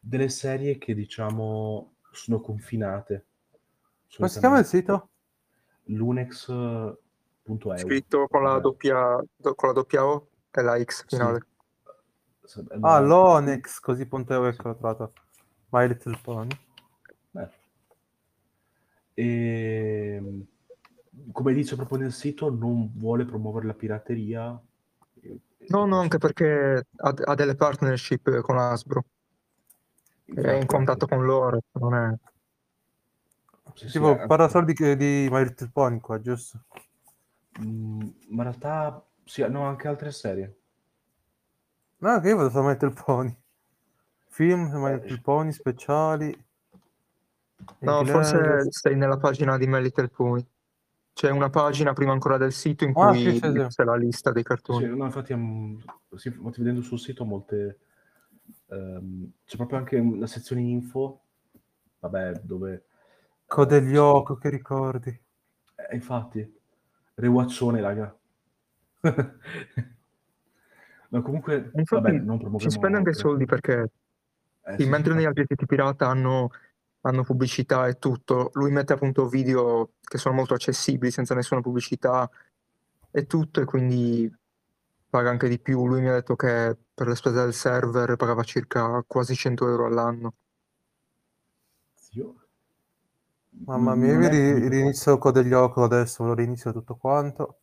delle 0.00 0.28
serie 0.28 0.78
che, 0.78 0.94
diciamo, 0.94 1.94
sono 2.12 2.40
confinate. 2.40 3.26
Come 4.16 4.28
si 4.28 4.38
chiama 4.38 4.58
il 4.58 4.64
sito? 4.64 5.10
Lunex.eu. 5.84 6.96
Scritto 7.76 8.26
con 8.28 8.42
la 8.42 8.58
doppia, 8.58 9.22
do- 9.36 9.54
con 9.54 9.68
la 9.68 9.74
doppia 9.74 10.04
O 10.06 10.28
e 10.50 10.62
la 10.62 10.82
X 10.82 11.04
sì. 11.06 11.16
finale. 11.16 11.38
Sa- 11.38 11.46
Ah, 12.80 13.00
l'Onex, 13.00 13.80
così 13.80 14.06
punto 14.06 14.32
io 14.32 14.50
che 14.50 14.62
l'ho 14.62 14.76
trovato. 14.76 15.12
My 15.70 15.86
Little 15.86 16.18
Pony. 16.22 16.58
Eh. 17.32 17.48
E 19.14 20.46
come 21.32 21.52
dice 21.52 21.76
proprio 21.76 21.98
nel 21.98 22.12
sito, 22.12 22.50
non 22.50 22.90
vuole 22.94 23.24
promuovere 23.24 23.66
la 23.66 23.74
pirateria. 23.74 24.60
No, 25.68 25.84
no, 25.84 25.98
anche 26.00 26.18
perché 26.18 26.86
ha, 26.96 27.14
ha 27.24 27.34
delle 27.34 27.54
partnership 27.54 28.40
con 28.40 28.56
Hasbro, 28.56 29.04
è 30.24 30.30
infatti, 30.30 30.60
in 30.60 30.66
contatto 30.66 31.06
con 31.06 31.24
loro, 31.24 31.60
non 31.72 31.94
è... 31.94 32.14
sì, 33.74 33.86
sì, 33.86 33.92
Tipo, 33.92 34.18
eh, 34.18 34.26
parla 34.26 34.48
solo 34.48 34.64
di, 34.64 34.72
di 34.96 35.28
My 35.30 35.42
Little 35.42 35.70
Pony 35.72 36.00
qua, 36.00 36.20
giusto? 36.20 36.64
mm, 37.60 38.00
ma 38.28 38.42
in 38.42 38.42
realtà 38.42 39.04
sì, 39.24 39.46
no, 39.48 39.64
anche 39.66 39.88
altre 39.88 40.10
serie. 40.10 40.56
No, 42.00 42.20
che 42.20 42.28
io 42.28 42.48
solo 42.50 42.66
My 42.68 42.72
Little 42.72 42.92
Pony. 42.92 43.36
Film, 44.28 44.70
My 44.74 44.92
Eh, 44.92 45.00
Little 45.00 45.20
Pony, 45.20 45.52
speciali. 45.52 46.44
No, 47.80 48.04
forse 48.04 48.70
sei 48.70 48.96
nella 48.96 49.16
pagina 49.16 49.56
di 49.58 49.66
My 49.66 49.80
Little 49.80 50.08
Pony. 50.08 50.44
C'è 51.12 51.30
una 51.30 51.50
pagina 51.50 51.92
prima 51.92 52.12
ancora 52.12 52.36
del 52.36 52.52
sito 52.52 52.84
in 52.84 52.92
Ah, 52.94 53.12
cui 53.12 53.18
sì, 53.18 53.32
sì, 53.32 53.50
sì. 53.52 53.66
c'è 53.68 53.84
la 53.84 53.96
lista 53.96 54.30
dei 54.30 54.42
Sì, 54.70 54.84
cartoni. 54.84 54.96
no, 54.96 55.04
infatti, 55.06 55.34
mm, 55.34 55.78
sì, 56.16 56.28
infatti 56.28 56.58
vedendo 56.60 56.82
sul 56.82 56.98
sito 56.98 57.24
molte... 57.24 57.78
ehm, 58.68 59.30
c'è 59.44 59.56
proprio 59.56 59.78
anche 59.78 60.00
la 60.18 60.26
sezione 60.26 60.60
info, 60.62 61.22
vabbè, 62.00 62.40
dove... 62.42 62.84
Code 63.48 63.76
eh, 63.76 63.80
Lyoko, 63.80 64.36
che 64.36 64.48
ricordi. 64.48 65.20
Eh, 65.76 65.94
infatti, 65.94 66.46
rewatchone, 67.14 67.80
raga. 67.80 68.14
Ma 71.08 71.22
comunque, 71.22 71.70
Infatti 71.74 72.02
vabbè, 72.02 72.18
non 72.18 72.36
ci 72.36 72.42
promuoviamo... 72.42 72.70
spende 72.70 72.96
anche 72.98 73.14
soldi 73.14 73.44
perché 73.46 73.90
Eh, 74.62 74.76
sì, 74.78 74.86
mentre 74.86 75.12
sì, 75.12 75.16
negli 75.16 75.26
altri 75.26 75.44
siti 75.48 75.64
pirata 75.66 76.06
hanno, 76.08 76.50
hanno 77.02 77.22
pubblicità 77.22 77.86
e 77.86 77.98
tutto, 77.98 78.50
lui 78.54 78.70
mette 78.70 78.92
appunto 78.92 79.26
video 79.26 79.92
che 80.02 80.18
sono 80.18 80.34
molto 80.34 80.54
accessibili 80.54 81.10
senza 81.10 81.34
nessuna 81.34 81.62
pubblicità 81.62 82.28
e 83.10 83.26
tutto 83.26 83.60
e 83.60 83.64
quindi 83.64 84.30
paga 85.08 85.30
anche 85.30 85.48
di 85.48 85.58
più. 85.58 85.86
Lui 85.86 86.00
mi 86.02 86.08
ha 86.08 86.12
detto 86.12 86.36
che 86.36 86.76
per 86.92 87.06
le 87.08 87.14
spese 87.14 87.36
del 87.36 87.54
server 87.54 88.16
pagava 88.16 88.42
circa 88.42 89.02
quasi 89.06 89.34
100 89.34 89.66
euro 89.66 89.86
all'anno. 89.86 90.34
Io- 92.12 92.34
Mamma 93.64 93.94
mia, 93.94 94.12
io 94.12 94.26
è 94.26 94.28
ri- 94.28 94.68
rinizio 94.68 95.18
Code 95.18 95.42
Lyoko 95.42 95.82
adesso, 95.82 96.24
lo 96.24 96.34
rinizio 96.34 96.72
tutto 96.72 96.96
quanto. 96.96 97.58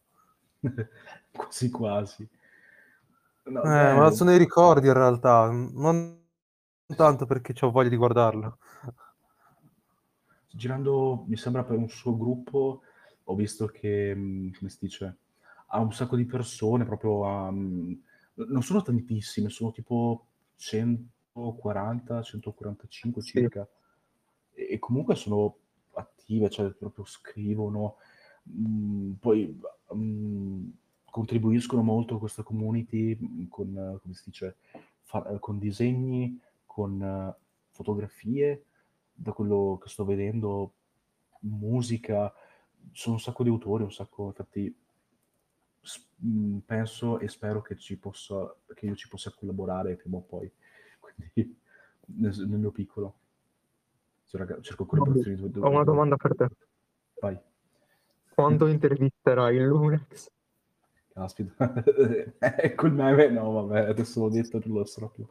quasi 1.32 1.70
quasi. 1.70 2.28
No, 3.48 3.64
Eh, 3.66 3.94
ma 3.94 4.12
sono 4.12 4.32
i 4.34 4.38
ricordi 4.38 4.88
in 4.88 4.94
realtà, 4.94 5.50
non 5.50 6.24
tanto 6.96 7.26
perché 7.26 7.54
ho 7.66 7.72
voglia 7.72 7.90
di 7.90 7.96
guardarlo. 7.98 8.58
girando, 10.50 11.24
mi 11.28 11.36
sembra 11.38 11.64
per 11.64 11.78
un 11.78 11.90
suo 11.90 12.16
gruppo, 12.18 12.82
ho 13.24 13.36
visto 13.36 13.66
che, 13.68 14.14
mh, 14.16 14.52
come 14.58 14.70
si 14.70 14.78
dice, 14.82 15.18
ha 15.68 15.80
un 15.80 15.92
sacco 15.94 16.16
di 16.16 16.26
persone, 16.26 16.86
proprio 16.86 17.26
a, 17.26 17.52
mh, 17.52 18.02
non 18.36 18.64
sono 18.64 18.82
tantissime, 18.82 19.50
sono 19.50 19.72
tipo 19.72 20.28
140, 20.56 22.22
145 22.22 23.22
Sì. 23.22 23.50
circa. 23.50 23.68
E, 24.54 24.68
e 24.74 24.80
comunque 24.80 25.16
sono 25.16 25.58
attive, 25.94 26.50
cioè 26.50 26.72
proprio 26.72 27.06
scrivono, 27.06 27.98
mh, 28.44 29.12
poi 29.20 29.60
mh, 29.92 30.68
contribuiscono 31.16 31.82
molto 31.82 32.16
a 32.16 32.20
questa 32.20 32.44
community 32.44 33.16
mh, 33.18 33.48
con, 33.48 33.70
eh, 33.70 34.00
come 34.02 34.14
si 34.14 34.24
dice, 34.26 34.58
fa- 35.04 35.26
eh, 35.30 35.40
con 35.40 35.60
disegni, 35.60 36.38
con 36.66 37.02
eh, 37.02 37.34
fotografie, 37.70 38.66
da 39.14 39.32
quello 39.32 39.80
che 39.82 39.88
sto 39.88 40.04
vedendo, 40.04 40.74
musica, 41.40 42.34
sono 42.92 43.16
un 43.16 43.22
sacco 43.22 43.44
di 43.44 43.50
autori, 43.50 43.84
un 43.84 43.94
sacco, 43.94 44.26
infatti 44.26 44.76
mh, 46.18 46.58
penso 46.66 47.20
e 47.20 47.30
spero 47.30 47.62
che 47.62 47.78
ci 47.78 47.98
possa, 47.98 48.54
che 48.74 48.86
io 48.86 48.96
ci 48.96 49.08
possa 49.08 49.32
collaborare 49.34 49.96
prima 49.96 50.18
o 50.18 50.22
poi, 50.22 50.52
quindi 51.00 51.58
nel, 52.08 52.36
nel 52.46 52.60
mio 52.60 52.72
piccolo. 52.72 53.20
Raga, 54.32 54.60
cerco 54.60 54.86
collaborazioni. 54.86 55.50
Ho 55.62 55.70
una 55.70 55.86
domanda 55.86 56.18
per 56.18 56.36
te. 56.36 56.50
Vai, 57.22 57.40
Quando 58.34 58.68
intervisterai 58.68 59.58
Lunex? 59.60 60.34
Caspita. 61.16 61.74
ecco 62.40 62.86
il 62.88 62.94
meme, 62.94 63.30
no 63.30 63.52
vabbè, 63.52 63.90
adesso 63.90 64.22
l'ho 64.22 64.30
detto, 64.30 64.62
non 64.66 64.78
lo 64.80 64.86
so 64.86 65.10
più. 65.10 65.26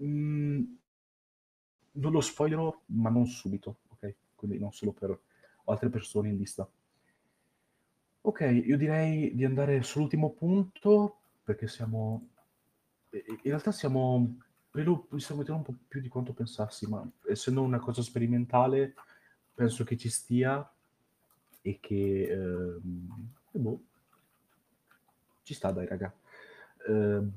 Mm, 0.00 0.78
non 2.02 2.12
lo 2.12 2.20
spoilerò, 2.22 2.82
ma 2.86 3.10
non 3.10 3.26
subito, 3.26 3.80
ok? 3.88 4.14
Quindi 4.34 4.58
non 4.58 4.72
solo 4.72 4.92
per 4.92 5.18
altre 5.64 5.90
persone 5.90 6.30
in 6.30 6.36
lista. 6.38 6.66
Ok, 8.20 8.40
io 8.64 8.76
direi 8.76 9.34
di 9.34 9.44
andare 9.44 9.82
sull'ultimo 9.82 10.30
punto, 10.32 11.20
perché 11.42 11.66
siamo... 11.66 12.28
eh, 13.10 13.24
In 13.28 13.38
realtà 13.42 13.72
siamo... 13.72 14.36
Mi 14.72 15.20
stiamo 15.20 15.40
mettendo 15.40 15.54
un 15.56 15.62
po' 15.62 15.74
più 15.88 16.00
di 16.00 16.08
quanto 16.08 16.32
pensassi, 16.34 16.86
ma 16.88 17.04
essendo 17.28 17.62
una 17.62 17.80
cosa 17.80 18.02
sperimentale, 18.02 18.94
penso 19.54 19.82
che 19.84 19.96
ci 19.96 20.08
stia 20.10 20.68
e 21.62 21.78
che... 21.80 22.28
ehm, 22.30 23.32
e 23.52 23.58
boh, 23.58 23.80
ci 25.48 25.54
sta 25.54 25.70
dai, 25.70 25.86
raga. 25.86 26.12
Ehm, 26.86 27.32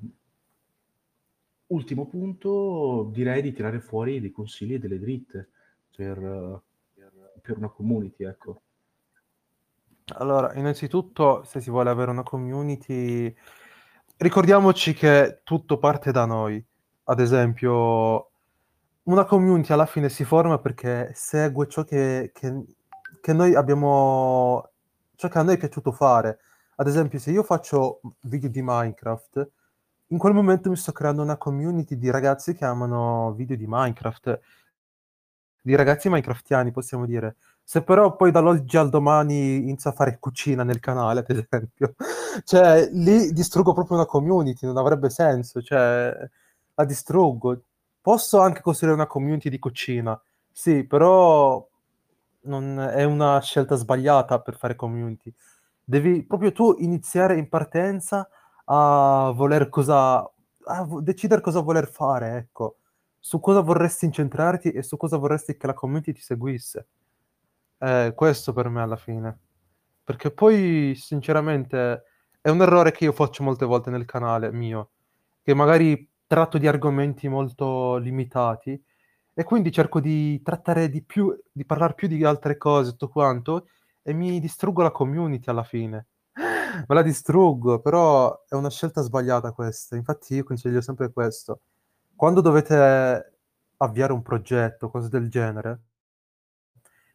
ultimo 1.68 2.08
punto, 2.08 3.10
direi 3.14 3.42
di 3.42 3.54
tirare 3.54 3.80
fuori 3.80 4.20
dei 4.20 4.32
consigli 4.32 4.74
e 4.74 4.80
delle 4.80 5.00
dritte 5.00 5.50
per, 5.96 6.62
per 7.42 7.58
una 7.58 7.70
community, 7.70 8.26
ecco. 8.26 8.62
Allora, 10.16 10.54
innanzitutto, 10.56 11.44
se 11.46 11.62
si 11.62 11.70
vuole 11.70 11.90
avere 11.90 12.12
una 12.12 12.24
community, 12.24 13.34
ricordiamoci 14.18 14.94
che 14.94 15.40
tutto 15.46 15.78
parte 15.78 16.12
da 16.12 16.26
noi. 16.26 16.62
Ad 17.06 17.22
esempio, 17.22 18.32
una 19.04 19.24
community 19.24 19.72
alla 19.72 19.86
fine 19.86 20.10
si 20.10 20.26
forma 20.26 20.60
perché 20.60 21.12
segue 21.16 21.70
ciò 21.70 21.86
che, 21.86 22.32
che- 22.34 22.66
che 23.22 23.32
noi 23.34 23.56
abbiamo, 23.56 24.70
ciò 25.16 25.30
che 25.30 25.38
a 25.38 25.44
noi 25.44 25.56
è 25.56 25.58
piaciuto 25.58 25.94
fare. 25.94 26.40
Ad 26.82 26.88
esempio, 26.88 27.20
se 27.20 27.30
io 27.30 27.44
faccio 27.44 28.02
video 28.22 28.50
di 28.50 28.64
Minecraft, 28.64 29.50
in 30.08 30.18
quel 30.18 30.34
momento 30.34 30.68
mi 30.68 30.76
sto 30.76 30.92
creando 30.92 31.22
una 31.22 31.38
community 31.38 31.96
di 31.96 32.10
ragazzi 32.10 32.56
che 32.56 32.66
amano 32.66 33.34
video 33.34 33.56
di 33.56 33.66
Minecraft, 33.68 34.40
di 35.62 35.76
ragazzi 35.76 36.10
minecraftiani, 36.10 36.72
possiamo 36.72 37.06
dire. 37.06 37.36
Se 37.64 37.84
però 37.84 38.16
poi 38.16 38.32
dall'oggi 38.32 38.78
al 38.78 38.90
domani 38.90 39.58
inizio 39.58 39.92
a 39.92 39.94
fare 39.94 40.18
cucina 40.18 40.64
nel 40.64 40.80
canale, 40.80 41.20
ad 41.20 41.30
esempio, 41.30 41.94
cioè 42.46 42.90
lì 42.92 43.32
distruggo 43.32 43.74
proprio 43.74 43.98
una 43.98 44.08
community, 44.08 44.66
non 44.66 44.78
avrebbe 44.78 45.12
senso, 45.12 45.62
cioè 45.62 46.12
la 46.74 46.84
distruggo. 46.84 47.62
Posso 48.02 48.40
anche 48.42 48.62
costruire 48.62 48.96
una 48.96 49.06
community 49.06 49.50
di 49.50 49.60
cucina, 49.60 50.20
sì, 50.52 50.84
però 50.84 51.64
non 52.46 52.80
è 52.80 53.04
una 53.04 53.40
scelta 53.40 53.76
sbagliata 53.76 54.40
per 54.40 54.58
fare 54.58 54.76
community. 54.76 55.32
Devi 55.92 56.24
proprio 56.26 56.54
tu 56.54 56.74
iniziare 56.78 57.38
in 57.38 57.50
partenza 57.50 58.26
a 58.64 59.34
voler 59.36 59.68
cosa 59.68 60.20
a 60.22 60.88
decidere 61.02 61.42
cosa 61.42 61.60
voler 61.60 61.86
fare, 61.90 62.38
ecco. 62.38 62.78
Su 63.20 63.42
cosa 63.42 63.60
vorresti 63.60 64.06
incentrarti 64.06 64.72
e 64.72 64.84
su 64.84 64.96
cosa 64.96 65.18
vorresti 65.18 65.58
che 65.58 65.68
la 65.68 65.74
community 65.74 66.14
ti 66.14 66.22
seguisse. 66.22 66.88
Eh, 67.78 68.14
questo 68.16 68.54
per 68.54 68.70
me 68.70 68.82
alla 68.82 68.96
fine. 68.96 69.38
Perché 70.02 70.32
poi, 70.32 70.94
sinceramente, 70.96 72.04
è 72.40 72.48
un 72.48 72.62
errore 72.62 72.92
che 72.92 73.04
io 73.04 73.12
faccio 73.12 73.44
molte 73.44 73.66
volte 73.66 73.90
nel 73.90 74.06
canale 74.06 74.50
mio, 74.54 74.92
che 75.44 75.54
magari 75.54 76.10
tratto 76.26 76.58
di 76.58 76.68
argomenti 76.68 77.28
molto 77.28 77.98
limitati 77.98 78.82
e 79.34 79.44
quindi 79.44 79.74
cerco 79.74 80.00
di 80.00 80.42
trattare 80.42 80.90
di 80.90 81.04
più, 81.04 81.38
di 81.52 81.66
parlare 81.66 81.96
più 81.96 82.08
di 82.08 82.24
altre 82.24 82.56
cose, 82.56 82.92
tutto 82.92 83.10
quanto, 83.10 83.66
e 84.04 84.14
mi 84.14 84.40
distruggo 84.40 84.82
la 84.84 84.92
community 84.92 85.50
alla 85.50 85.64
fine. 85.64 86.08
Me 86.88 86.96
la 86.96 87.02
distruggo, 87.04 87.80
però 87.82 88.46
è 88.48 88.56
una 88.56 88.70
scelta 88.70 89.02
sbagliata 89.02 89.52
questa. 89.52 89.96
Infatti 89.96 90.36
io 90.36 90.44
consiglio 90.44 90.82
sempre 90.82 91.12
questo. 91.12 91.62
Quando 92.16 92.42
dovete 92.42 93.38
avviare 93.78 94.14
un 94.14 94.22
progetto, 94.22 94.90
cose 94.90 95.10
del 95.10 95.30
genere, 95.30 95.82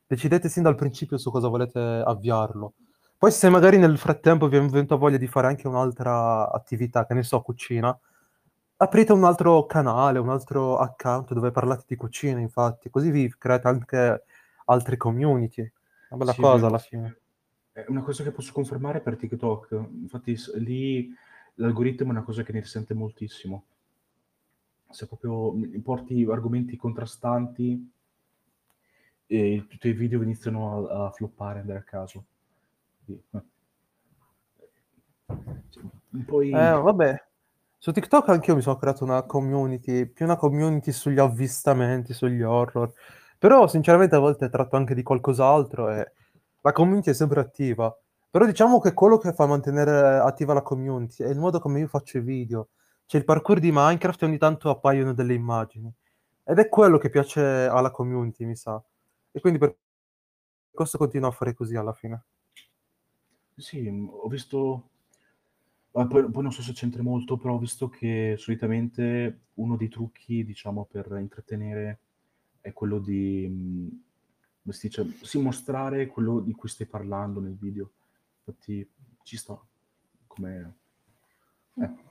decidete 0.06 0.48
sin 0.48 0.62
dal 0.62 0.74
principio 0.76 1.18
su 1.18 1.30
cosa 1.30 1.48
volete 1.48 1.78
avviarlo. 1.80 2.74
Poi 3.18 3.30
se 3.32 3.48
magari 3.50 3.78
nel 3.78 3.98
frattempo 3.98 4.48
vi 4.48 4.56
è 4.56 4.60
venuta 4.64 4.96
voglia 4.96 5.16
di 5.18 5.26
fare 5.26 5.46
anche 5.48 5.68
un'altra 5.68 6.50
attività, 6.52 7.06
che 7.06 7.14
ne 7.14 7.22
so, 7.22 7.40
cucina, 7.42 7.98
aprite 8.78 9.12
un 9.12 9.24
altro 9.24 9.66
canale, 9.66 10.18
un 10.18 10.28
altro 10.30 10.78
account 10.78 11.32
dove 11.34 11.50
parlate 11.50 11.84
di 11.88 11.96
cucina, 11.96 12.40
infatti, 12.40 12.90
così 12.90 13.10
vi 13.10 13.28
create 13.38 13.68
anche 13.68 14.24
altre 14.66 14.96
community. 14.98 15.70
Una 16.08 16.18
bella 16.18 16.32
Sì, 16.32 16.40
cosa 16.40 16.66
alla 16.66 16.78
fine. 16.78 17.20
È 17.72 17.84
una 17.88 18.02
cosa 18.02 18.22
che 18.22 18.30
posso 18.30 18.52
confermare 18.52 19.00
per 19.00 19.16
TikTok. 19.16 19.72
Infatti 19.72 20.36
lì 20.54 21.12
l'algoritmo 21.54 22.08
è 22.08 22.10
una 22.10 22.22
cosa 22.22 22.42
che 22.42 22.52
ne 22.52 22.60
risente 22.60 22.94
moltissimo. 22.94 23.64
Se 24.90 25.06
proprio 25.06 25.54
porti 25.82 26.24
argomenti 26.30 26.76
contrastanti 26.76 27.90
e 29.26 29.54
i 29.54 29.78
tuoi 29.78 29.92
video 29.92 30.22
iniziano 30.22 30.88
a, 30.88 31.06
a 31.06 31.10
floppare, 31.10 31.60
andare 31.60 31.80
a 31.80 31.82
caso. 31.82 32.24
Quindi, 33.04 33.22
eh. 33.32 33.42
Sì. 35.68 35.80
Poi... 36.24 36.48
Eh, 36.50 36.52
vabbè. 36.52 37.24
Su 37.78 37.92
TikTok 37.92 38.28
anche 38.30 38.50
io 38.50 38.56
mi 38.56 38.62
sono 38.62 38.76
creato 38.76 39.04
una 39.04 39.22
community, 39.24 40.06
più 40.06 40.24
una 40.24 40.36
community 40.36 40.92
sugli 40.92 41.18
avvistamenti, 41.18 42.14
sugli 42.14 42.42
horror. 42.42 42.92
Però, 43.38 43.66
sinceramente, 43.68 44.14
a 44.16 44.18
volte 44.18 44.48
tratto 44.48 44.76
anche 44.76 44.94
di 44.94 45.02
qualcos'altro 45.02 45.90
e 45.90 46.12
la 46.62 46.72
community 46.72 47.10
è 47.10 47.14
sempre 47.14 47.40
attiva. 47.40 47.94
Però 48.30 48.44
diciamo 48.44 48.80
che 48.80 48.92
quello 48.92 49.18
che 49.18 49.32
fa 49.32 49.46
mantenere 49.46 50.18
attiva 50.18 50.52
la 50.52 50.62
community 50.62 51.22
è 51.24 51.28
il 51.28 51.38
modo 51.38 51.58
come 51.60 51.80
io 51.80 51.86
faccio 51.86 52.18
i 52.18 52.20
video. 52.20 52.68
C'è 53.06 53.18
il 53.18 53.24
parkour 53.24 53.60
di 53.60 53.70
Minecraft 53.72 54.22
e 54.22 54.26
ogni 54.26 54.38
tanto 54.38 54.68
appaiono 54.70 55.12
delle 55.14 55.34
immagini. 55.34 55.90
Ed 56.44 56.58
è 56.58 56.68
quello 56.68 56.98
che 56.98 57.10
piace 57.10 57.40
alla 57.42 57.90
community, 57.90 58.44
mi 58.44 58.56
sa. 58.56 58.82
E 59.32 59.40
quindi 59.40 59.58
per 59.58 59.76
questo 60.70 60.98
continuo 60.98 61.28
a 61.28 61.32
fare 61.32 61.54
così 61.54 61.76
alla 61.76 61.92
fine. 61.92 62.24
Sì, 63.56 63.88
mh, 63.90 64.08
ho 64.12 64.28
visto, 64.28 64.90
ah, 65.92 66.06
poi, 66.06 66.30
poi 66.30 66.42
non 66.42 66.52
so 66.52 66.62
se 66.62 66.72
c'entri 66.72 67.02
molto, 67.02 67.36
però 67.36 67.54
ho 67.54 67.58
visto 67.58 67.88
che 67.88 68.34
solitamente 68.38 69.40
uno 69.54 69.76
dei 69.76 69.88
trucchi, 69.88 70.44
diciamo, 70.44 70.84
per 70.84 71.06
intrattenere 71.18 72.00
è 72.66 72.72
quello 72.72 72.98
di, 72.98 73.88
si 74.70 74.88
dice, 74.88 75.06
sì, 75.22 75.38
mostrare 75.38 76.08
quello 76.08 76.40
di 76.40 76.52
cui 76.52 76.68
stai 76.68 76.86
parlando 76.88 77.38
nel 77.38 77.54
video. 77.54 77.92
Infatti 78.38 78.88
ci 79.22 79.36
sta, 79.36 79.56
come... 80.26 80.74
eh. 81.74 82.04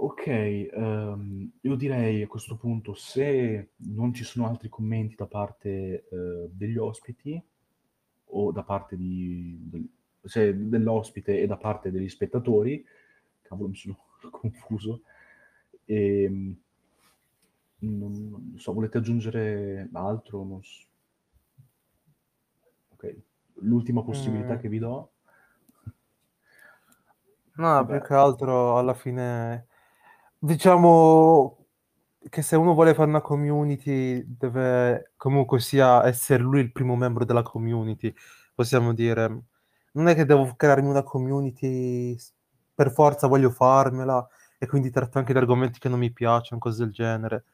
Ok, 0.00 0.26
ehm, 0.26 1.50
io 1.62 1.74
direi 1.74 2.22
a 2.22 2.26
questo 2.26 2.56
punto, 2.56 2.92
se 2.94 3.70
non 3.76 4.12
ci 4.12 4.24
sono 4.24 4.46
altri 4.46 4.68
commenti 4.68 5.14
da 5.16 5.26
parte 5.26 6.06
eh, 6.08 6.48
degli 6.52 6.76
ospiti 6.76 7.42
o 8.30 8.52
da 8.52 8.62
parte 8.62 8.94
di, 8.96 9.56
del- 9.62 9.88
se 10.22 10.68
dell'ospite 10.68 11.40
e 11.40 11.46
da 11.46 11.56
parte 11.56 11.90
degli 11.90 12.08
spettatori, 12.10 12.84
cavolo 13.40 13.68
mi 13.70 13.74
sono 13.74 13.96
confuso, 14.30 15.00
Ehm, 15.90 16.54
non, 17.80 18.12
non 18.30 18.58
so, 18.58 18.72
volete 18.72 18.98
aggiungere 18.98 19.88
altro? 19.92 20.44
Non 20.44 20.62
so. 20.62 20.86
Ok, 22.90 23.16
l'ultima 23.60 24.02
possibilità 24.02 24.56
Mm. 24.56 24.58
che 24.58 24.68
vi 24.68 24.78
do. 24.78 25.12
No, 27.56 27.84
Vabbè. 27.84 27.98
più 27.98 28.00
che 28.00 28.14
altro 28.14 28.78
alla 28.78 28.94
fine 28.94 29.66
diciamo 30.38 31.56
che 32.28 32.42
se 32.42 32.56
uno 32.56 32.74
vuole 32.74 32.94
fare 32.94 33.08
una 33.08 33.20
community 33.20 34.22
deve 34.26 35.12
comunque 35.16 35.60
sia 35.60 36.04
essere 36.06 36.42
lui 36.42 36.60
il 36.60 36.72
primo 36.72 36.94
membro 36.96 37.24
della 37.24 37.42
community, 37.42 38.14
possiamo 38.54 38.92
dire. 38.94 39.42
Non 39.92 40.06
è 40.08 40.14
che 40.14 40.24
devo 40.24 40.54
crearmi 40.56 40.88
una 40.88 41.02
community 41.02 42.16
per 42.74 42.92
forza 42.92 43.26
voglio 43.26 43.50
farmela 43.50 44.26
e 44.58 44.66
quindi 44.66 44.90
tratto 44.90 45.18
anche 45.18 45.32
di 45.32 45.38
argomenti 45.38 45.78
che 45.80 45.88
non 45.88 45.98
mi 45.98 46.12
piacciono, 46.12 46.60
cose 46.60 46.84
del 46.84 46.92
genere. 46.92 47.44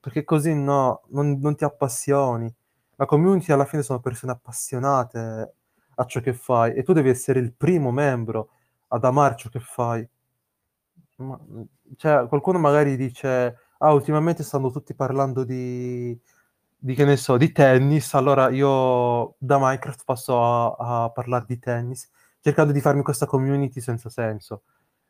Perché 0.00 0.24
così 0.24 0.54
no, 0.54 1.02
non, 1.08 1.38
non 1.40 1.56
ti 1.56 1.64
appassioni. 1.64 2.52
La 2.96 3.06
community 3.06 3.52
alla 3.52 3.64
fine 3.64 3.82
sono 3.82 4.00
persone 4.00 4.32
appassionate 4.32 5.54
a 5.96 6.04
ciò 6.04 6.20
che 6.20 6.32
fai 6.32 6.74
e 6.74 6.82
tu 6.82 6.92
devi 6.92 7.08
essere 7.08 7.40
il 7.40 7.52
primo 7.52 7.90
membro 7.90 8.50
ad 8.88 9.04
amare 9.04 9.36
ciò 9.36 9.48
che 9.48 9.60
fai. 9.60 10.08
Ma, 11.16 11.38
cioè, 11.96 12.26
qualcuno 12.28 12.58
magari 12.58 12.96
dice, 12.96 13.56
ah, 13.78 13.92
ultimamente 13.92 14.42
stanno 14.42 14.70
tutti 14.70 14.94
parlando 14.94 15.44
di, 15.44 16.18
di 16.76 16.94
che 16.94 17.04
ne 17.04 17.16
so, 17.16 17.36
di 17.36 17.52
tennis, 17.52 18.14
allora 18.14 18.50
io 18.50 19.34
da 19.38 19.58
Minecraft 19.58 20.04
passo 20.04 20.42
a, 20.42 21.04
a 21.04 21.10
parlare 21.10 21.44
di 21.48 21.58
tennis, 21.58 22.10
cercando 22.40 22.72
di 22.72 22.80
farmi 22.80 23.02
questa 23.02 23.26
community 23.26 23.80
senza 23.80 24.08
senso. 24.10 24.62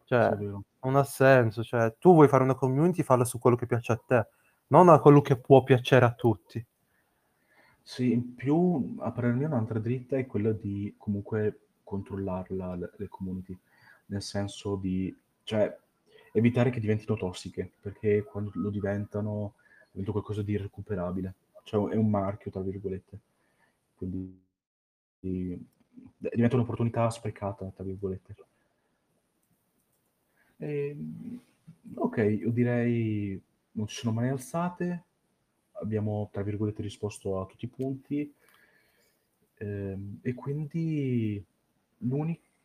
Cioè, 0.05 0.37
non 0.37 0.97
ha 0.97 1.05
senso, 1.05 1.65
cioè, 1.65 1.97
tu 1.99 2.15
vuoi 2.15 2.29
fare 2.29 2.45
una 2.45 2.55
community, 2.55 3.03
falla 3.03 3.25
su 3.25 3.39
quello 3.39 3.57
che 3.57 3.67
piace 3.67 3.93
a 3.93 4.01
te, 4.05 4.29
non 4.69 4.89
a 4.89 5.01
quello 5.01 5.21
che 5.23 5.37
può 5.37 5.63
piacere 5.63 6.05
a 6.05 6.13
tutti. 6.15 6.65
Sì, 7.83 8.13
in 8.13 8.35
più, 8.35 8.97
a 8.99 9.13
parer 9.13 9.35
un'altra 9.37 9.79
dritta 9.79 10.17
è 10.17 10.27
quella 10.27 10.53
di 10.53 10.93
comunque 10.99 11.61
controllarla, 11.85 12.75
le, 12.75 12.91
le 12.97 13.09
community, 13.09 13.57
nel 14.07 14.23
senso 14.23 14.75
di, 14.77 15.15
cioè, 15.45 15.75
evitare 16.33 16.71
che 16.71 16.81
diventino 16.81 17.17
tossiche, 17.17 17.71
perché 17.81 18.25
quando 18.25 18.51
lo 18.55 18.71
diventano, 18.71 19.55
diventa 19.91 20.11
qualcosa 20.13 20.43
di 20.43 20.53
irrecuperabile, 20.53 21.35
cioè 21.63 21.93
è 21.93 21.97
un 21.97 22.11
marchio, 22.11 22.51
tra 22.51 22.61
virgolette, 22.61 23.19
quindi 23.97 24.37
di- 25.21 25.67
diventa 26.19 26.57
un'opportunità 26.57 27.09
sprecata, 27.11 27.71
tra 27.75 27.85
virgolette. 27.85 28.35
Ehm, 30.59 31.39
ok, 31.95 32.17
io 32.19 32.51
direi 32.51 33.41
non 33.77 33.87
ci 33.87 33.97
sono 33.97 34.13
mai 34.13 34.29
alzate, 34.29 35.05
abbiamo, 35.73 36.29
tra 36.33 36.43
virgolette, 36.43 36.83
risposto 36.83 37.41
a 37.41 37.47
tutti 37.47 37.67
i 37.67 37.69
punti, 37.69 38.35
ehm, 39.55 40.19
e 40.23 40.35
quindi 40.35 41.45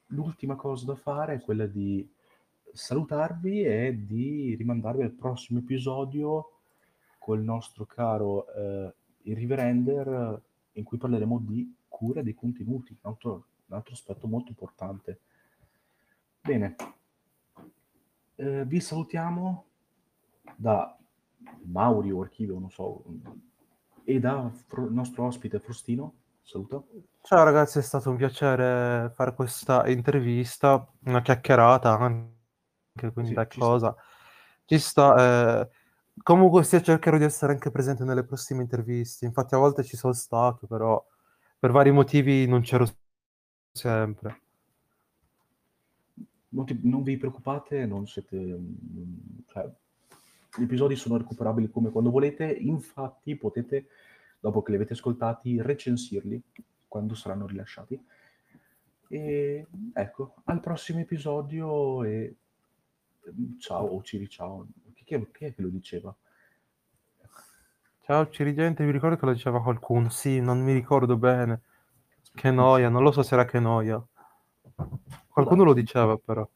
l'ultima 0.08 0.56
cosa 0.56 0.86
da 0.86 0.96
fare 0.96 1.36
è 1.36 1.42
quella 1.42 1.66
di 1.68 2.10
salutarvi 2.74 3.64
e 3.64 4.06
di 4.06 4.56
rimandarvi 4.56 5.04
al 5.04 5.12
prossimo 5.12 5.60
episodio 5.60 6.60
col 7.18 7.42
nostro 7.42 7.86
caro 7.86 8.48
eh, 8.54 8.94
il 9.24 9.36
Riverender 9.36 10.42
in 10.74 10.84
cui 10.84 10.98
parleremo 10.98 11.40
di 11.40 11.76
cura 11.88 12.22
dei 12.22 12.34
contenuti, 12.34 12.94
un 12.94 13.12
altro, 13.12 13.46
un 13.66 13.76
altro 13.76 13.94
aspetto 13.94 14.28
molto 14.28 14.50
importante. 14.50 15.20
Bene, 16.40 16.76
eh, 18.36 18.66
vi 18.66 18.80
salutiamo 18.80 19.66
da 20.56 20.96
Mauri 21.66 22.12
o 22.12 22.22
Archivio, 22.22 22.60
non 22.60 22.70
so, 22.72 23.04
e 24.04 24.20
da 24.20 24.52
il 24.78 24.92
nostro 24.92 25.26
ospite 25.26 25.60
Frostino. 25.60 26.14
saluto. 26.44 26.88
Ciao 27.24 27.44
ragazzi, 27.44 27.78
è 27.80 27.82
stato 27.82 28.10
un 28.10 28.18
piacere 28.18 29.12
fare 29.16 29.34
questa 29.36 29.88
intervista, 29.88 30.86
una 31.06 31.22
chiacchierata 31.22 31.98
anche, 31.98 33.12
quindi 33.14 33.32
Sì, 33.32 33.34
da 33.34 33.48
ci 33.48 33.62
cosa. 33.62 33.96
Ci 34.66 34.80
sta. 34.80 35.62
eh, 35.64 35.70
comunque 36.24 36.64
sì, 36.64 36.82
cercherò 36.84 37.18
di 37.18 37.24
essere 37.24 37.54
anche 37.54 37.72
presente 37.72 38.04
nelle 38.04 38.24
prossime 38.26 38.64
interviste. 38.64 39.26
Infatti 39.26 39.56
a 39.56 39.58
volte 39.60 39.84
ci 39.84 39.96
sono 39.98 40.14
stato, 40.14 40.68
però 40.68 41.04
per 41.60 41.72
vari 41.72 41.92
motivi 41.92 42.48
non 42.48 42.62
c'ero 42.62 42.86
sempre. 43.74 44.42
Non, 46.50 46.66
ti- 46.66 46.80
non 46.84 47.04
vi 47.04 47.18
preoccupate, 47.18 47.86
non 47.86 48.06
siete... 48.08 48.36
mm, 48.38 49.40
cioè, 49.48 49.70
gli 50.56 50.64
episodi 50.64 50.96
sono 50.96 51.18
recuperabili 51.18 51.70
come 51.70 51.92
quando 51.92 52.10
volete, 52.10 52.46
infatti 52.46 53.36
potete, 53.36 53.88
dopo 54.40 54.62
che 54.62 54.72
li 54.72 54.78
avete 54.78 54.94
ascoltati, 54.94 55.62
recensirli 55.62 56.42
quando 56.88 57.16
saranno 57.16 57.48
rilasciati. 57.48 58.00
E 59.08 59.68
ecco, 59.94 60.36
al 60.46 60.60
prossimo 60.60 61.00
episodio 61.00 62.04
e 62.04 62.36
mm, 63.30 63.60
ciao 63.60 63.86
o 63.86 64.02
Ciri 64.04 64.28
ciao. 64.28 64.68
Chi, 64.94 65.04
chi 65.04 65.16
è, 65.16 65.32
chi 65.32 65.46
è 65.46 65.54
che 65.54 65.62
lo 65.62 65.70
diceva? 65.70 66.16
Ciao 68.04 68.30
Cirigente, 68.30 68.84
mi 68.84 68.92
ricordo 68.92 69.16
che 69.16 69.26
lo 69.26 69.34
diceva 69.34 69.62
qualcuno. 69.62 70.10
Sì, 70.10 70.42
non 70.42 70.62
mi 70.62 70.74
ricordo 70.74 71.18
bene. 71.18 71.62
Che 72.34 72.52
noia, 72.52 72.90
non 72.90 73.04
lo 73.04 73.12
so 73.12 73.22
se 73.24 73.34
era 73.36 73.46
che 73.46 73.60
noia. 73.60 74.04
Qualcuno 75.28 75.64
lo 75.64 75.74
diceva 75.74 76.18
però. 76.18 76.48